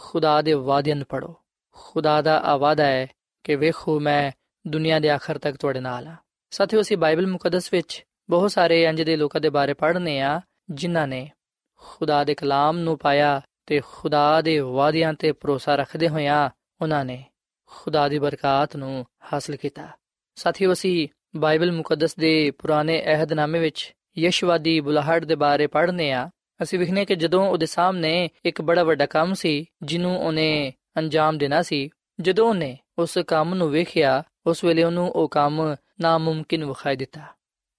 [0.00, 1.34] ਖੁਦਾ ਦੇ ਵਾਅਦਿਆਂ ਨੂੰ ਪੜੋ
[1.70, 3.06] ਖੁਦਾ ਦਾ ਆਵਾਦਾ ਹੈ
[3.44, 4.32] ਕਿ ਵੇਖੋ, ਮੈਂ
[4.66, 6.16] ਦੁਨੀਆ ਦੇ ਆਖਰ ਤੱਕ ਤੁਹਾਡੇ ਨਾਲ ਹਾਂ।
[6.50, 11.08] ਸਾਥੀਓ, ਅਸੀਂ ਬਾਈਬਲ ਮੁਕੱਦਸ ਵਿੱਚ ਬਹੁਤ ਸਾਰੇ ਅੰਜ ਦੇ ਲੋਕਾਂ ਦੇ ਬਾਰੇ ਪੜ੍ਹਨੇ ਆ, ਜਿਨ੍ਹਾਂ
[11.08, 11.30] ਨੇ
[11.76, 16.50] ਖੁਦਾ ਦੇ ਕਲਾਮ ਨੂੰ ਪਾਇਆ ਤੇ ਖੁਦਾ ਦੇ ਵਾਅਦਿਆਂ ਤੇ ਭਰੋਸਾ ਰੱਖਦੇ ਹੋਇਆਂ
[16.82, 17.24] ਉਹਨਾਂ ਨੇ
[17.66, 19.88] ਖੁਦਾ ਦੀ ਬਰਕਤ ਨੂੰ ਹਾਸਲ ਕੀਤਾ।
[20.34, 26.30] ਸਾਥੀਓ, ਅਸੀਂ ਬਾਈਬਲ ਮੁਕੱਦਸ ਦੇ ਪੁਰਾਣੇ ਅਹਿਦਨਾਮੇ ਵਿੱਚ ਯਸ਼ਵਾਦੀ ਬੁਲਾਹਟ ਦੇ ਬਾਰੇ ਪੜ੍ਹਨੇ ਆ
[26.62, 31.62] ਅਸੀਂ ਵਿਖਨੇ ਕਿ ਜਦੋਂ ਉਹਦੇ ਸਾਹਮਣੇ ਇੱਕ ਬੜਾ ਵੱਡਾ ਕੰਮ ਸੀ, ਜਿਹਨੂੰ ਉਹਨੇ ਅੰਜਾਮ ਦੇਣਾ
[31.62, 31.90] ਸੀ,
[32.20, 37.20] ਜਦੋਂ ਉਹਨੇ ਉਸ ਕੰਮ ਨੂੰ ਵੇਖਿਆ, ਉਸ ਵੇਲੇ ਉਹਨੂੰ ਉਹ ਕੰਮ ਨਾਮੁਮਕਿਨ ਵਿਖਾਈ ਦਿੱਤਾ।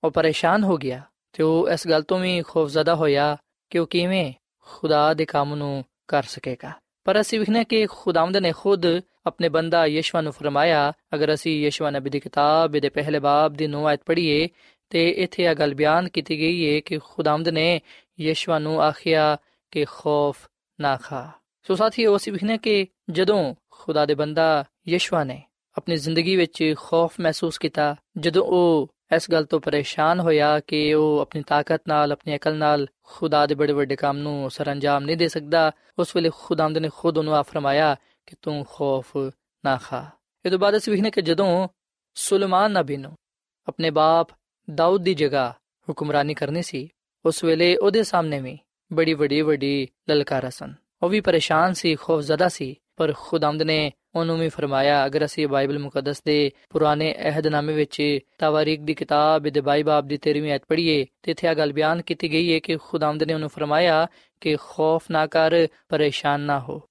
[0.04, 1.02] ਉਹ ਪਰੇਸ਼ਾਨ ਹੋ ਗਿਆ
[1.34, 3.38] ਤੇ ਉਹ ਇਸ ਗੱਲ ਤੋਂ ਵੀ ਖੌਫਜ਼ਦਾ ਹੋਇਆ
[3.70, 6.72] ਕਿ ਉਹ ਕਿਵੇਂ ਖੁਦਾ ਦੇ ਕੰਮ ਨੂੰ ਕਰ ਸਕੇਗਾ।
[7.04, 8.86] ਪਰ ਅਸੀਂ ਵਿਖਨੇ ਕਿ ਖੁਦਾਵੰਦ ਨੇ ਖੁਦ
[9.26, 13.68] ਆਪਣੇ ਬੰਦਾ ਯਸ਼ਵਾ ਨੂੰ ਫਰਮਾਇਆ, ਅਗਰ ਅਸੀਂ ਯਸ਼ਵਾ ਨਬੀ ਦੀ ਕਿਤਾਬ ਦੇ ਪਹਿਲੇ ਬਾਬ ਦੀ
[13.68, 14.50] 9 ਆਇਤ ਪੜ੍ਹੀਏ,
[14.90, 17.82] ਤੇ ਇੱਥੇ ਇਹ ਗੱਲ ਬਿਆਨ ਕੀਤੀ ਗਈ ਹੈ ਕਿ ਖੁਦਾਵੰਦ ਨੇ
[18.22, 19.38] ਯਸ਼ਵਾ ਨੂੰ ਆਖਿਆ
[19.72, 20.48] ਕਿ ਖੌਫ
[20.82, 21.32] ਨਾ ਖਾ।
[21.64, 25.44] ਸੋ ਸਾਥੀਓ, ਅਸੀਂ ਵਿਖਨੇ ਕਿ ਜਦੋਂ ਖੁਦਾ ਦੇ ਬੰਦਾ ਯਸ਼ਵਾ ਨੇ
[25.78, 31.20] ਆਪਣੀ ਜ਼ਿੰਦਗੀ ਵਿੱਚ ਖੌਫ ਮਹਿਸੂਸ ਕੀਤਾ, ਜਦੋਂ ਉਹ ਇਸ ਗੱਲ ਤੋਂ ਪਰੇਸ਼ਾਨ ਹੋਇਆ ਕਿ ਉਹ
[31.20, 35.28] ਆਪਣੀ ਤਾਕਤ ਨਾਲ, ਆਪਣੀ ਅਕਲ ਨਾਲ ਖੁਦਾ ਦੇ ਬੜੇ ਵੱਡੇ ਕੰਮ ਨੂੰ ਸਰੰਜਾਮ ਨਹੀਂ ਦੇ
[35.28, 39.18] ਸਕਦਾ, ਉਸ ਵੇਲੇ ਖੁਦਾਵੰਦ ਨੇ ਖੁਦ ਉਹਨੂੰ ਆ ਫਰਮਾਇਆ ਕਿ ਤੂੰ ਖੌਫ
[39.66, 40.10] ਨਾ ਖਾ।
[40.46, 41.68] ਇਹ ਤੋਂ ਬਾਅਦ ਅਸੀਂ ਵਿਖਨੇ ਕਿ ਜਦੋਂ
[42.16, 43.16] ਸੁਲੇਮਾਨ ਨਬੀ ਨੂੰ
[43.68, 44.28] ਆਪਣੇ ਬਾਪ
[44.76, 45.54] ਦਾਊਦ ਦੀ ਜਗ੍ਹਾ
[45.90, 46.90] ਹੁਕਮਰਾਨੀ ਕਰਨੀ ਸੀ
[47.26, 48.58] ਉਸ ਵੇਲੇ ਉਹਦੇ ਸਾਹਮਣੇ ਵੀ
[48.92, 53.92] ਬੜੀ ਵੱਡੀ ਵੱਡੀ ਲਲਕਾਰਾ ਸਨ ਉਹ ਵੀ ਪਰੇਸ਼ਾਨ ਸੀ ਖੌਫ ਖੌਫਜ਼ਦਾ ਸੀ ਪਰ ਖੁਦਾਵੰਦ ਨੇ
[54.16, 58.02] ਉਹਨੂੰ ਵੀ ਫਰਮਾਇਆ ਅਗਰ ਅਸੀਂ ਬਾਈਬਲ ਮੁਕੱਦਸ ਦੇ ਪੁਰਾਣੇ ਅਹਿਦਨਾਮੇ ਵਿੱਚ
[58.38, 62.32] ਤਵਾਰੀਖ ਦੀ ਕਿਤਾਬ ਦੇ ਬਾਈਬਾਬ ਦੀ 13ਵੀਂ ਐਤ ਪੜ੍ਹੀਏ ਤੇ ਇੱਥੇ ਆ ਗੱਲ ਬਿਆਨ ਕੀਤੀ
[62.32, 64.06] ਗਈ ਹੈ ਕਿ ਖੁਦਾਵੰਦ ਨੇ ਉਹਨੂੰ ਫਰਮਾਇਆ
[64.42, 65.56] ਕਿ ਖੌਫ ਨਾ ਕਰ
[65.90, 66.82] ਪਰੇਸ਼ਾਨ ਨਾ ਹੋ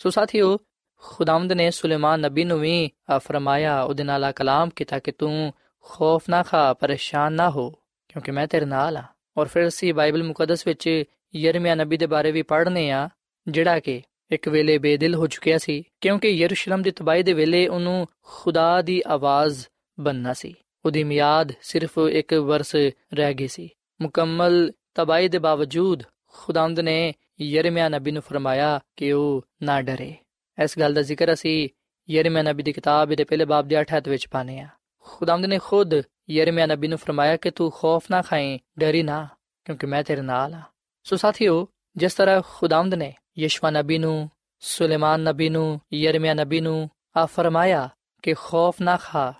[0.00, 0.56] ਸੋ ਸਾਥੀਓ
[1.02, 5.52] ਖੁਦਾਵੰਦ ਨੇ ਸੁਲੇਮਾਨ ਨਬੀ ਨੂੰ ਵੀ ਫਰਮਾਇਆ ਉਹਦੇ ਨਾਲ ਆ ਕਲਾਮ ਕੀਤਾ ਕਿ ਤੂੰ
[5.86, 7.70] ਖੌਫ ਨਾ ਖਾ ਪਰੇਸ਼ਾਨ ਨਾ ਹੋ
[8.08, 9.02] ਕਿਉਂਕਿ ਮੈਂ ਤੇਰੇ ਨਾਲ ਆ
[9.38, 13.08] ਔਰ ਫਿਰ ਅਸੀਂ ਬਾਈਬਲ ਮੁਕੱਦਸ ਵਿੱਚ ਯਰਮੀਆ ਨਬੀ ਦੇ ਬਾਰੇ ਵੀ ਪੜ੍ਹਨੇ ਆ,
[13.48, 18.06] ਜਿਹੜਾ ਕਿ ਇੱਕ ਵੇਲੇ ਬੇਦਿਲ ਹੋ ਚੁੱਕਿਆ ਸੀ, ਕਿਉਂਕਿ ਯਰੂਸ਼ਲਮ ਦੀ ਤਬਾਹੀ ਦੇ ਵੇਲੇ ਉਹਨੂੰ
[18.22, 19.66] ਖੁਦਾ ਦੀ ਆਵਾਜ਼
[20.00, 20.54] ਬੰਨਣਾ ਸੀ।
[20.86, 22.76] ਉਹਦੀ ਮਿਆਦ ਸਿਰਫ ਇੱਕ ਵਰਸ
[23.14, 23.68] ਰਹਿ ਗਈ ਸੀ।
[24.00, 30.14] ਮੁਕੰਮਲ ਤਬਾਹੀ ਦੇ ਬਾਵਜੂਦ ਖੁਦਾਵੰਦ ਨੇ ਯਰਮੀਆ ਨਬੀ ਨੂੰ ਫਰਮਾਇਆ ਕਿ ਉਹ ਨਾ ਡਰੇ।
[30.62, 31.68] ਇਸ ਗੱਲ ਦਾ ਜ਼ਿਕਰ ਅਸੀਂ
[32.10, 34.68] ਯਰਮੀਆ ਨਬੀ ਦੀ ਕਿਤਾਬ ਦੇ ਪਹਿਲੇ ਬਾਬ ਦੇ 8 ਹੱਥ ਵਿੱਚ ਪਾਨੇ ਆ
[34.98, 35.94] ਖੁਦਾਵੰਦ ਨੇ ਖੁਦ
[36.28, 39.26] ਯਰਮੀਆ ਨਬੀ ਨੂੰ ਫਰਮਾਇਆ ਕਿ ਤੂੰ ਖੌਫ ਨਾ ਖਾਏ ਡਰੀ ਨਾ
[39.66, 40.62] ਕਿਉਂਕਿ ਮੈਂ ਤੇਰੇ ਨਾਲ ਆ
[41.06, 44.28] ਸੋ ਸਾਥੀਓ ਜਿਸ ਤਰ੍ਹਾਂ ਖੁਦਾਵੰਦ ਨੇ ਯਸ਼ਵਾ ਨਬੀ ਨੂੰ
[44.62, 47.88] ਸੁਲੇਮਾਨ ਨਬੀ ਨੂੰ ਯਰਮੀਆ ਨਬੀ ਨੂੰ ਆ ਫਰਮਾਇਆ
[48.24, 49.32] ਕਿ ਖੌਫ ਨਾ ਖਾ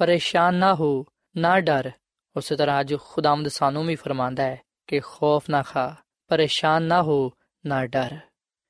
[0.00, 1.04] ਪਰੇਸ਼ਾਨ ਨਾ ਹੋ
[1.36, 1.90] ਨਾ ਡਰ
[2.36, 5.94] ਉਸੇ ਤਰ੍ਹਾਂ ਅੱਜ ਖੁਦਾਵੰਦ ਸਾਨੂੰ ਵੀ ਫਰਮਾਂਦਾ ਹੈ ਕਿ ਖੌਫ ਨਾ ਖਾ
[6.30, 7.30] ਪਰੇਸ਼ਾਨ ਨਾ ਹੋ
[7.64, 8.18] ਨਾ ਡਰ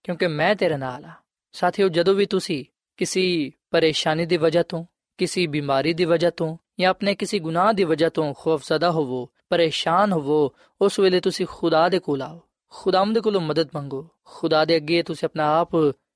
[0.05, 1.13] ਕਿਉਂਕਿ ਮੈਂ ਤੇਰੇ ਨਾਲ ਆ
[1.55, 2.65] ਸਾਥੀਓ ਜਦੋਂ ਵੀ ਤੁਸੀਂ
[2.99, 4.85] ਕਿਸੇ ਪਰੇਸ਼ਾਨੀ ਦੀ ਵਜ੍ਹਾ ਤੋਂ
[5.19, 10.12] ਕਿਸੇ ਬਿਮਾਰੀ ਦੀ ਵਜ੍ਹਾ ਤੋਂ ਜਾਂ ਆਪਣੇ ਕਿਸੇ ਗੁਨਾਹ ਦੀ ਵਜ੍ਹਾ ਤੋਂ ਖੌਫਜ਼ਦਾ ਹੋਵੋ ਪਰੇਸ਼ਾਨ
[10.12, 15.04] ਹੋਵੋ ਉਸ ਵੇਲੇ ਤੁਸੀਂ ਖੁਦਾ ਦੇ ਕੋਲ ਆਓ ਖੁਦਾਵੰਦ ਕੋਲੋਂ ਮਦਦ ਮੰਗੋ ਖੁਦਾ ਦੇ ਅੱਗੇ
[15.04, 15.70] ਤੁਸੀਂ ਆਪਣਾ ਆਪ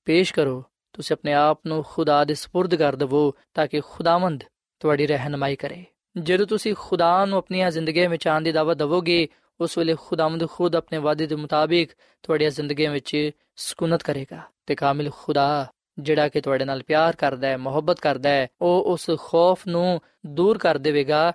[0.05, 4.43] ਪੇਸ਼ ਕਰੋ ਤੁਸੀਂ ਆਪਣੇ ਆਪ ਨੂੰ ਖੁਦਾ ਦੇ سپرد ਕਰ ਦਿਵੋ ਤਾਂ ਕਿ ਖੁਦਾਵੰਦ
[4.79, 5.86] ਤੁਹਾਡੀ ਰਹਿਨਮਾਈ ਕਰੇ
[6.17, 9.27] ਜਦੋਂ ਤੁਸੀਂ ਖੁਦਾ ਨੂੰ ਆਪਣੀਆਂ ਜ਼ਿੰਦਗੀਆਂ ਵਿੱਚ ਆਉਣ ਦੀ ਦਾਵਤ ਦਵੋਗੇ
[9.62, 11.89] ਉਸ ਵੇਲੇ ਖੁਦਾਵੰਦ ਖੁਦ ਆਪਣੇ ਵਾਅਦੇ ਦੇ ਮੁਤਾਬਿਕ
[12.23, 15.67] ਤੁਹਾਡੀਆਂ ਜ਼ਿੰਦਗੀਆਂ ਵਿੱਚ ਸਕੂਨਤ ਕਰੇਗਾ ਤੇ ਕਾਮਿਲ ਖੁਦਾ
[15.98, 20.58] ਜਿਹੜਾ ਕਿ ਤੁਹਾਡੇ ਨਾਲ ਪਿਆਰ ਕਰਦਾ ਹੈ, ਮੁਹੱਬਤ ਕਰਦਾ ਹੈ, ਉਹ ਉਸ ਖੌਫ ਨੂੰ ਦੂਰ
[20.58, 21.32] ਕਰ ਦੇਵੇਗਾ,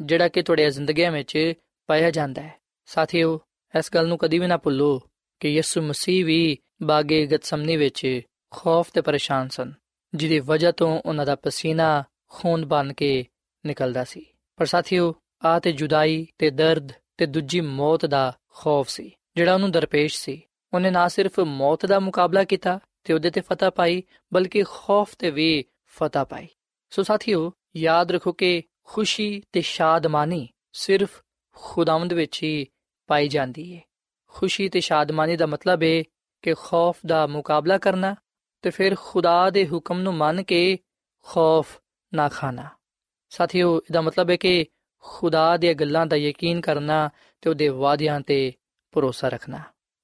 [0.00, 1.52] ਜਿਹੜਾ ਕਿ ਤੁਹਾਡੀਆਂ ਜ਼ਿੰਦਗੀਆਂ ਵਿੱਚ
[1.86, 2.54] ਪਾਇਆ ਜਾਂਦਾ ਹੈ।
[2.86, 3.40] ਸਾਥੀਓ,
[3.78, 5.02] ਇਸ ਗੱਲ ਨੂੰ ਕਦੀ ਵੀ ਨਾ ਭੁੱਲੋ
[5.40, 9.72] ਕਿ ਯਿਸੂ ਮਸੀਹ ਵੀ ਬਾਗੇ ਗਤਸਮਨੀ ਵਿੱਚ ਖੌਫ ਤੇ ਪਰੇਸ਼ਾਨ ਸਨ,
[10.14, 13.26] ਜਿਹਦੀ ਵਜ੍ਹਾ ਤੋਂ ਉਹਨਾਂ ਦਾ ਪਸੀਨਾ ਖੂਨ ਬਣ ਕੇ
[13.66, 14.26] ਨਿਕਲਦਾ ਸੀ।
[14.56, 19.70] ਪਰ ਸਾਥੀਓ, ਆ ਤੇ ਜੁਦਾਈ ਤੇ ਦਰਦ ਤੇ ਦੂਜੀ ਮੌਤ ਦਾ ਖੌਫ ਸੀ, ਜਿਹੜਾ ਉਹਨੂੰ
[19.70, 20.42] ਦਰਪੇਸ਼ ਸੀ।
[20.74, 24.02] ਉਹਨੇ ਨਾ ਸਿਰਫ ਮੌਤ ਦਾ ਮੁਕਾਬਲਾ ਕੀਤਾ ਤੇ ਉਹਦੇ ਤੇ ਫਤਹ ਪਾਈ,
[24.34, 26.48] ਬਲਕਿ ਖੌਫ ਤੇ ਵੀ ਫਤਹ ਪਾਈ।
[26.90, 31.22] ਸੋ ਸਾਥੀਓ, ਯਾਦ ਰੱਖੋ ਕਿ ਖੁਸ਼ੀ ਤੇ ਸ਼ਾਦਮਾਨੀ ਸਿਰਫ
[31.54, 32.66] ਖੁਦਾਵੰਦ ਵਿੱਚ ਹੀ
[33.06, 33.82] ਪਾਈ ਜਾਂਦੀ ਹੈ
[34.26, 36.02] ਖੁਸ਼ੀ ਤੇ ਸ਼ਾਦਮਾਨੀ ਦਾ ਮਤਲਬ ਹੈ
[36.42, 38.16] ਕਿ ਖੌਫ ਦਾ ਮੁਕਾਬਲਾ ਕਰਨਾ
[38.62, 40.78] ਤੇ ਫਿਰ ਖੁਦਾ ਦੇ ਹੁਕਮ ਨੂੰ ਮੰਨ ਕੇ
[41.22, 41.78] ਖੌਫ
[42.14, 42.68] ਨਾ ਖਾਣਾ।
[43.28, 44.66] ਸਾਥੀਓ, ਇਹਦਾ ਮਤਲਬ ਹੈ ਕਿ
[44.98, 48.52] ਖੁਦਾ ਦੀਆਂ ਗੱਲਾਂ ਦਾ ਯਕੀਨ ਕਰਨਾ ਤੇ ਉਹਦੇ ਵਾਅਦਿਆਂ ਤੇ
[48.92, 49.60] ਭਰੋਸਾ ਰੱਖਣਾ।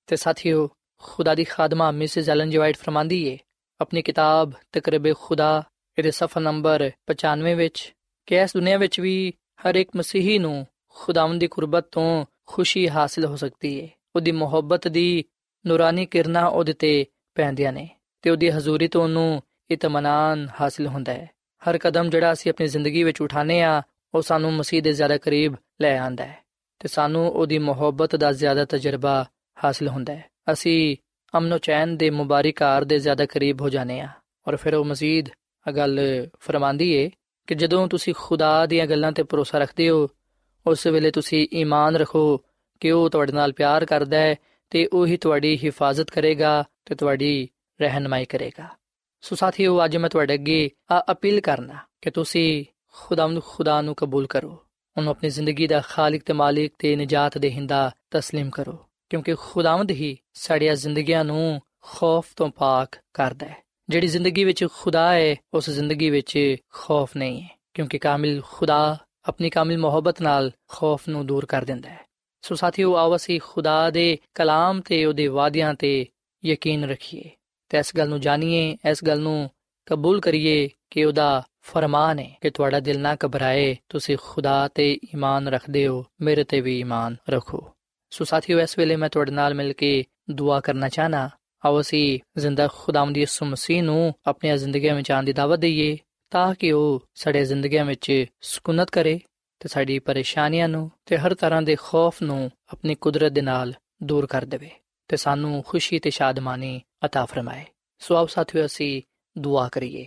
[0.07, 0.71] ਤੇ ਸਾਥੀਓ
[1.03, 3.39] ਖੁਦਾ ਦੀ ਖਾਦਮਾ ਮਿਸਿਸ ਐਲਨ ਜੀ ਵਾਈਟ ਫਰਮਾਂਦੀ ਏ।
[3.81, 5.63] ਆਪਣੀ ਕਿਤਾਬ ਤਕਰੀਬ ਖੁਦਾ,
[5.99, 7.95] ਇਹਦੇ ਸਫਾ ਨੰਬਰ 95 ਵਿੱਚ
[8.27, 13.25] ਕਿ ਇਸ ਦੁਨੀਆ ਵਿੱਚ ਵੀ ਹਰ ਇੱਕ ਮਸੀਹੀ ਨੂੰ ਖੁਦਾਵੰਦ ਦੀ ਕੁਰਬਤ ਤੋਂ ਖੁਸ਼ੀ ਹਾਸਲ
[13.25, 15.25] ਹੋ ਸਕਦੀ ਏ। ਉਹਦੀ ਮੁਹੱਬਤ ਦੀ
[15.67, 17.91] ਨੂਰਾਨੀ ਕਿਰਨਾਂ ਉਹਦੇ ਤੇ ਪੈਂਦੀਆਂ ਨੇ
[18.23, 21.31] ਤੇ ਉਹਦੀ ਹਜ਼ੂਰੀ ਤੋਂ ਉਹਨੂੰ ਇਤਮਾਨਾਨ ਹਾਸਲ ਹੁੰਦਾ ਹੈ।
[21.69, 23.83] ਹਰ ਕਦਮ ਜਿਹੜਾ ਅਸੀਂ ਆਪਣੀ ਜ਼ਿੰਦਗੀ ਵਿੱਚ ਉਠਾਨੇ ਆ
[24.15, 26.39] ਉਹ ਸਾਨੂੰ ਮਸੀਹ ਦੇ ਜ਼ਿਆਦਾ ਕਰੀਬ ਲੈ ਆਂਦਾ ਹੈ
[26.79, 29.27] ਤੇ ਸਾਨੂੰ ਉਹਦੀ ਮੁਹੱਬਤ ਦਾ ਜ਼ਿਆਦਾ ਤਜਰਬਾ
[29.65, 30.96] ਹਾਸਲ ਹੁੰਦਾ ਹੈ। ਅਸੀਂ
[31.38, 34.10] ਅਮਨੋ ਚੈਨ ਦੇ ਮੁਬਾਰਕਾਰ ਦੇ ਜ਼ਿਆਦਾ ਕਰੀਬ ਹੋ ਜਾਣੇ ਆ
[34.48, 35.30] ਔਰ ਫਿਰ ਉਹ ਮਜ਼ੀਦ
[35.66, 36.00] ਇਹ ਗੱਲ
[36.40, 37.10] ਫਰਮਾਂਦੀ ਏ
[37.48, 40.08] ਕਿ ਜਦੋਂ ਤੁਸੀਂ ਖੁਦਾ ਦੀਆਂ ਗੱਲਾਂ ਤੇ ਭਰੋਸਾ ਰੱਖਦੇ ਹੋ
[40.66, 42.42] ਉਸ ਵੇਲੇ ਤੁਸੀਂ ਈਮਾਨ ਰੱਖੋ
[42.82, 44.36] ਕਿ ਉਹ ਤੁਹਾਡੇ ਨਾਲ ਪਿਆਰ ਕਰਦਾ ਹੈ
[44.70, 47.48] ਤੇ ਉਹ ਹੀ ਤੁਹਾਡੀ ਹਿਫਾਜ਼ਤ ਕਰੇਗਾ ਤੇ ਤੁਹਾਡੀ
[47.80, 48.68] ਰਹਿਨਮਾਈ ਕਰੇਗਾ
[49.22, 54.28] ਸੋ ਸਾਥੀਓ ਅੱਜ ਮੈਂ ਤੁਹਾਡੇ ਅੱਗੇ ਆ ਅਪੀਲ ਕਰਨਾ ਕਿ ਤੁਸੀਂ ਖੁਦਾਵੰਦ ਖੁਦਾ ਨੂੰ ਕਬੂਲ
[54.28, 54.58] ਕਰੋ
[54.98, 58.78] ਉਹਨੂੰ ਆਪਣੀ ਜ਼ਿੰਦਗੀ ਦਾ ਖਾਲਕ ਤੇ ਮਾਲਿਕ ਤੇ ਨਜਾਤ ਦੇਹਿੰਦਾ تسلیم ਕਰੋ
[59.13, 63.57] ਕਿਉਂਕਿ ਖੁਦਾਵੰਦ ਹੀ ਸਾਡੀਆਂ ਜ਼ਿੰਦਗੀਆਂ ਨੂੰ ਖੌਫ ਤੋਂ ਪਾਕ ਕਰਦਾ ਹੈ।
[63.89, 69.51] ਜਿਹੜੀ ਜ਼ਿੰਦਗੀ ਵਿੱਚ ਖੁਦਾ ਹੈ, ਉਸ ਜ਼ਿੰਦਗੀ ਵਿੱਚ ਖੌਫ ਨਹੀਂ ਹੈ, ਕਿਉਂਕਿ ਕਾਮਿਲ ਖੁਦਾ ਆਪਣੀ
[69.51, 72.01] ਕਾਮਿਲ ਮੁਹੱਬਤ ਨਾਲ ਖੌਫ ਨੂੰ ਦੂਰ ਕਰ ਦਿੰਦਾ ਹੈ।
[72.43, 76.07] ਸੋ ਸਾਥੀਓ, ਆਓ ਅਸੀਂ ਖੁਦਾ ਦੇ ਕਲਾਮ ਤੇ ਉਹਦੇ ਵਾਅਦਿਆਂ ਤੇ
[76.45, 77.31] ਯਕੀਨ ਰੱਖੀਏ
[77.69, 79.51] ਤੇ ਇਸ ਗੱਲ ਨੂੰ ਜਾਣੀਏ, ਇਸ ਗੱਲ ਨੂੰ
[79.87, 85.49] ਕਬੂਲ ਕਰੀਏ ਕਿ ਉਹਦਾ ਫਰਮਾਨ ਹੈ ਕਿ ਤੁਹਾਡਾ ਦਿਲ ਨਾ ਘਬਰਾਏ, ਤੁਸੀਂ ਖੁਦਾ ਤੇ ਈਮਾਨ
[85.49, 87.71] ਰੱਖਦੇ ਹੋ, ਮੇਰੇ ਤੇ ਵੀ ਈਮਾਨ ਰੱਖੋ।
[88.12, 91.30] ਸੋ ਸਾਥੀਓ ਇਸ ਵੇਲੇ ਮੈਂ ਤੁਹਾਡੇ ਨਾਲ ਮਿਲ ਕੇ ਦੁਆ ਕਰਨਾ ਚਾਹਨਾ
[91.66, 95.98] ਆਓ ਅਸੀਂ ਜ਼ਿੰਦਾ ਖੁਦਾਵੰਦ ਯਿਸੂ ਮਸੀਹ ਨੂੰ ਆਪਣੀਆਂ ਜ਼ਿੰਦਗੀਆਂ ਵਿੱਚ ਆਉਣ ਦੀ ਦਾਵਤ ਦਈਏ
[96.32, 99.20] ਤਾਂ ਕਿ ਉਹ ਸਾਡੇ ਜ਼ਿੰਦਗੀਆਂ ਵਿੱਚ ਸਕੂਨਤ ਕਰੇ
[99.60, 103.74] ਤੇ ਸਾਡੀ ਪਰੇਸ਼ਾਨੀਆਂ ਨੂੰ ਤੇ ਹਰ ਤਰ੍ਹਾਂ ਦੇ ਖੌਫ ਨੂੰ ਆਪਣੀ ਕੁਦਰਤ ਦੇ ਨਾਲ
[104.04, 104.70] ਦੂਰ ਕਰ ਦੇਵੇ
[105.08, 107.66] ਤੇ ਸਾਨੂੰ ਖੁਸ਼ੀ ਤੇ ਸ਼ਾਦਮਾਨੀ عطا ਫਰਮਾਏ
[108.00, 109.02] ਸੋ ਆਓ ਸਾਥੀਓ ਅਸੀਂ
[109.38, 110.06] ਦੁਆ ਕਰੀਏ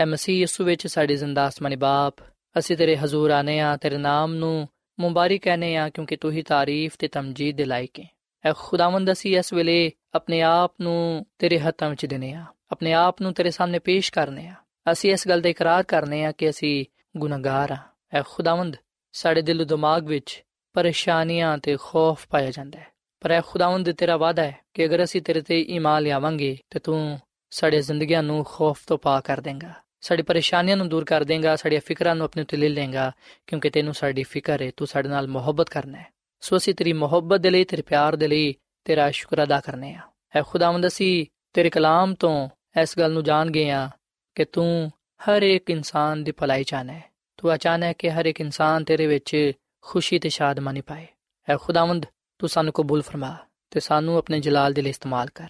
[0.00, 2.14] ਐ ਮਸੀਹ ਯਿਸੂ ਵਿੱਚ ਸਾਡੇ ਜ਼ਿੰਦਾ ਅਸਮਾਨੀ ਬਾਪ
[2.58, 4.68] ਅਸੀਂ ਤੇਰੇ ਹਜ਼ੂਰ ਆਨੇ ਆ ਤੇਰੇ ਨਾਮ ਨੂੰ
[4.99, 8.05] ਮੁਬਾਰਕ ਕਹਨੇ ਆ ਕਿਉਂਕਿ ਤੂੰ ਹੀ ਤਾਰੀਫ ਤੇ ਤਮਜੀਦ ਦੇ ਲਾਇਕ ਹੈ।
[8.45, 13.21] ਐ ਖੁਦਾਵੰਦ ਅਸੀਂ ਇਸ ਵੇਲੇ ਆਪਣੇ ਆਪ ਨੂੰ ਤੇਰੇ ਹੱਥਾਂ ਵਿੱਚ ਦਿਨੇ ਆ ਆਪਣੇ ਆਪ
[13.21, 14.53] ਨੂੰ ਤੇਰੇ ਸਾਹਮਣੇ ਪੇਸ਼ ਕਰਨੇ ਆ
[14.91, 16.85] ਅਸੀਂ ਇਸ ਗੱਲ ਦਾ ਇਕਰਾਰ ਕਰਨੇ ਆ ਕਿ ਅਸੀਂ
[17.17, 17.77] ਗੁਨਾਹਗਾਰ ਆ
[18.13, 18.75] ਐ ਖੁਦਾਵੰਦ,
[19.11, 22.87] ਸਾਡੇ ਦਿਲ ਦਿਮਾਗ ਵਿੱਚ ਪਰੇਸ਼ਾਨੀਆਂ ਤੇ ਖੌਫ ਪਾਇਆ ਜਾਂਦਾ ਹੈ।
[23.19, 27.19] ਪਰ ਐ ਖੁਦਾਵੰਦ ਤੇਰਾ ਵਾਦਾ ਹੈ ਕਿ ਅਗਰ ਅਸੀਂ ਤੇਰੇ ਤੇ ਈਮਾਨ ਲਿਆਵਾਂਗੇ ਤੇ ਤੂੰ
[27.49, 29.73] ਸਾਡੇ ਜ਼ਿੰਦਗੀਆਂ ਨੂੰ ਖੌਫ ਤੋਂ ਪਾ ਕਰ ਦੇਂਗਾ।
[30.05, 33.11] ਸਾਡੀ ਪਰੇਸ਼ਾਨੀਆਂ ਨੂੰ ਦੂਰ ਕਰ ਦੇਂਗਾ, ਸਾਡੀਆਂ ਫਿਕਰਾਂ ਨੂੰ ਆਪਣੇ ਉੱਤੇ ਲੈ ਲੇਂਗਾ
[33.47, 36.07] ਕਿਉਂਕਿ ਤੈਨੂੰ ਸਾਡੀ ਫਿਕਰ ਹੈ, ਤੂੰ ਸਾਡੇ ਨਾਲ ਮੁਹੱਬਤ ਕਰਨਾ ਹੈ।
[36.41, 40.01] ਸੋ ਅਸੀਂ ਤੇਰੀ ਮੁਹੱਬਤ ਦੇ ਲਈ, ਤੇਰੇ ਪਿਆਰ ਦੇ ਲਈ, ਤੇਰਾ ਸ਼ੁਕਰ ਅਦਾ ਕਰਨੇ ਆ
[40.35, 42.49] ਐ ਖੁਦਾਵੰਦ, ਅਸੀਂ ਤੇਰੇ ਕਲਾਮ ਤੋਂ
[42.81, 43.89] ਇਸ ਗੱਲ ਨੂੰ ਜਾਣ ਗਏ ਆ
[44.35, 44.91] ਕਿ ਤੂੰ
[45.23, 47.03] ਹਰ ਇੱਕ ਇਨਸਾਨ ਦੀ ਭਲਾਈ ਚਾਹਨਾ ਹੈ।
[47.37, 51.07] ਤੂੰ ਅਚਾਨਕ ਹੈ ਕਿ ਹਰ ਇੱਕ ਇਨਸਾਨ ਤੇਰੇ ਵਿੱਚ ਖੁਸ਼ੀ ਤੇ ਸ਼ਾਦਮਾਨੀ ਪਾਏ।
[51.49, 52.05] ਐ ਖੁਦਾਵੰਦ,
[52.39, 53.35] ਤੂੰ ਸਾਨੂੰ ਕਬੂਲ ਫਰਮਾ
[53.71, 55.49] ਤੇ ਸਾਨੂੰ ਆਪਣੇ ਜਲਾਲ ਦੇ ਲਈ ਇਸਤੇਮਾਲ ਕਰ।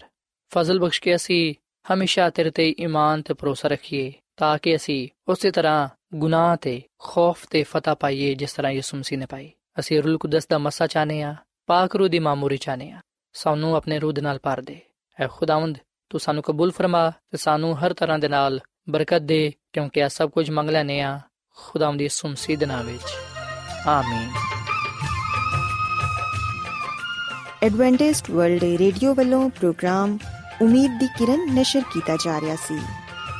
[0.50, 1.54] ਫਜ਼ਲ ਬਖਸ਼ ਕੇ ਅਸੀਂ
[1.94, 7.46] ਹਮੇਸ਼ਾ ਤੇਰੇ ਤੇ ਈਮਾਨ ਤੇ ਭਰੋਸਾ ਰੱਖੀਏ। ਤਾਂ ਕਿ ਅਸੀਂ ਉਸੇ ਤਰ੍ਹਾਂ ਗੁਨਾਹ ਤੇ ਖੌਫ
[7.50, 11.22] ਤੇ ਫਤਹ ਪਾਈਏ ਜਿਸ ਤਰ੍ਹਾਂ ਯਿਸੂ ਮਸੀਹ ਨੇ ਪਾਈ। ਅਸੀਂ ਰੂਲ ਕੁਦਸ ਦਾ ਮਸਾ ਚਾਹਨੇ
[11.22, 11.34] ਆ
[11.66, 13.00] ਪਾਕ ਰੂਹ ਦੀ ਮਾਮੂਰੀ ਚਾਹਨੇ ਆ
[13.32, 14.80] ਸਾਨੂੰ ਆਪਣੇ ਰੂਹ ਦੇ ਨਾਲ ਭਰ ਦੇ।
[15.20, 15.78] ਐ ਖੁਦਾਵੰਦ,
[16.10, 20.30] ਤੂੰ ਸਾਨੂੰ ਕਬੂਲ ਫਰਮਾ ਤੇ ਸਾਨੂੰ ਹਰ ਤਰ੍ਹਾਂ ਦੇ ਨਾਲ ਬਰਕਤ ਦੇ, ਕਿਉਂਕਿ ਇਹ ਸਭ
[20.30, 21.20] ਕੁਝ ਮੰਗ ਲੈਨੇ ਆ
[21.56, 23.04] ਖੁਦਾਵੰਦ ਯਿਸੂ ਮਸੀਹ ਦੇ ਨਾਮ ਵਿੱਚ।
[23.86, 24.30] ਆਮੀਨ।
[27.62, 30.18] ਐਡਵੈਂਟਿਸਟ ਵਰਲਡ ਰੇਡੀਓ ਵੱਲੋਂ ਪ੍ਰੋਗਰਾਮ
[30.62, 33.05] ਉਮੀਦ ਦੀ ਕਿਰਨ ਨਿਸ਼ਰ ਕੀਤਾ ਜਾ ਰਿਹਾ ਸੀ।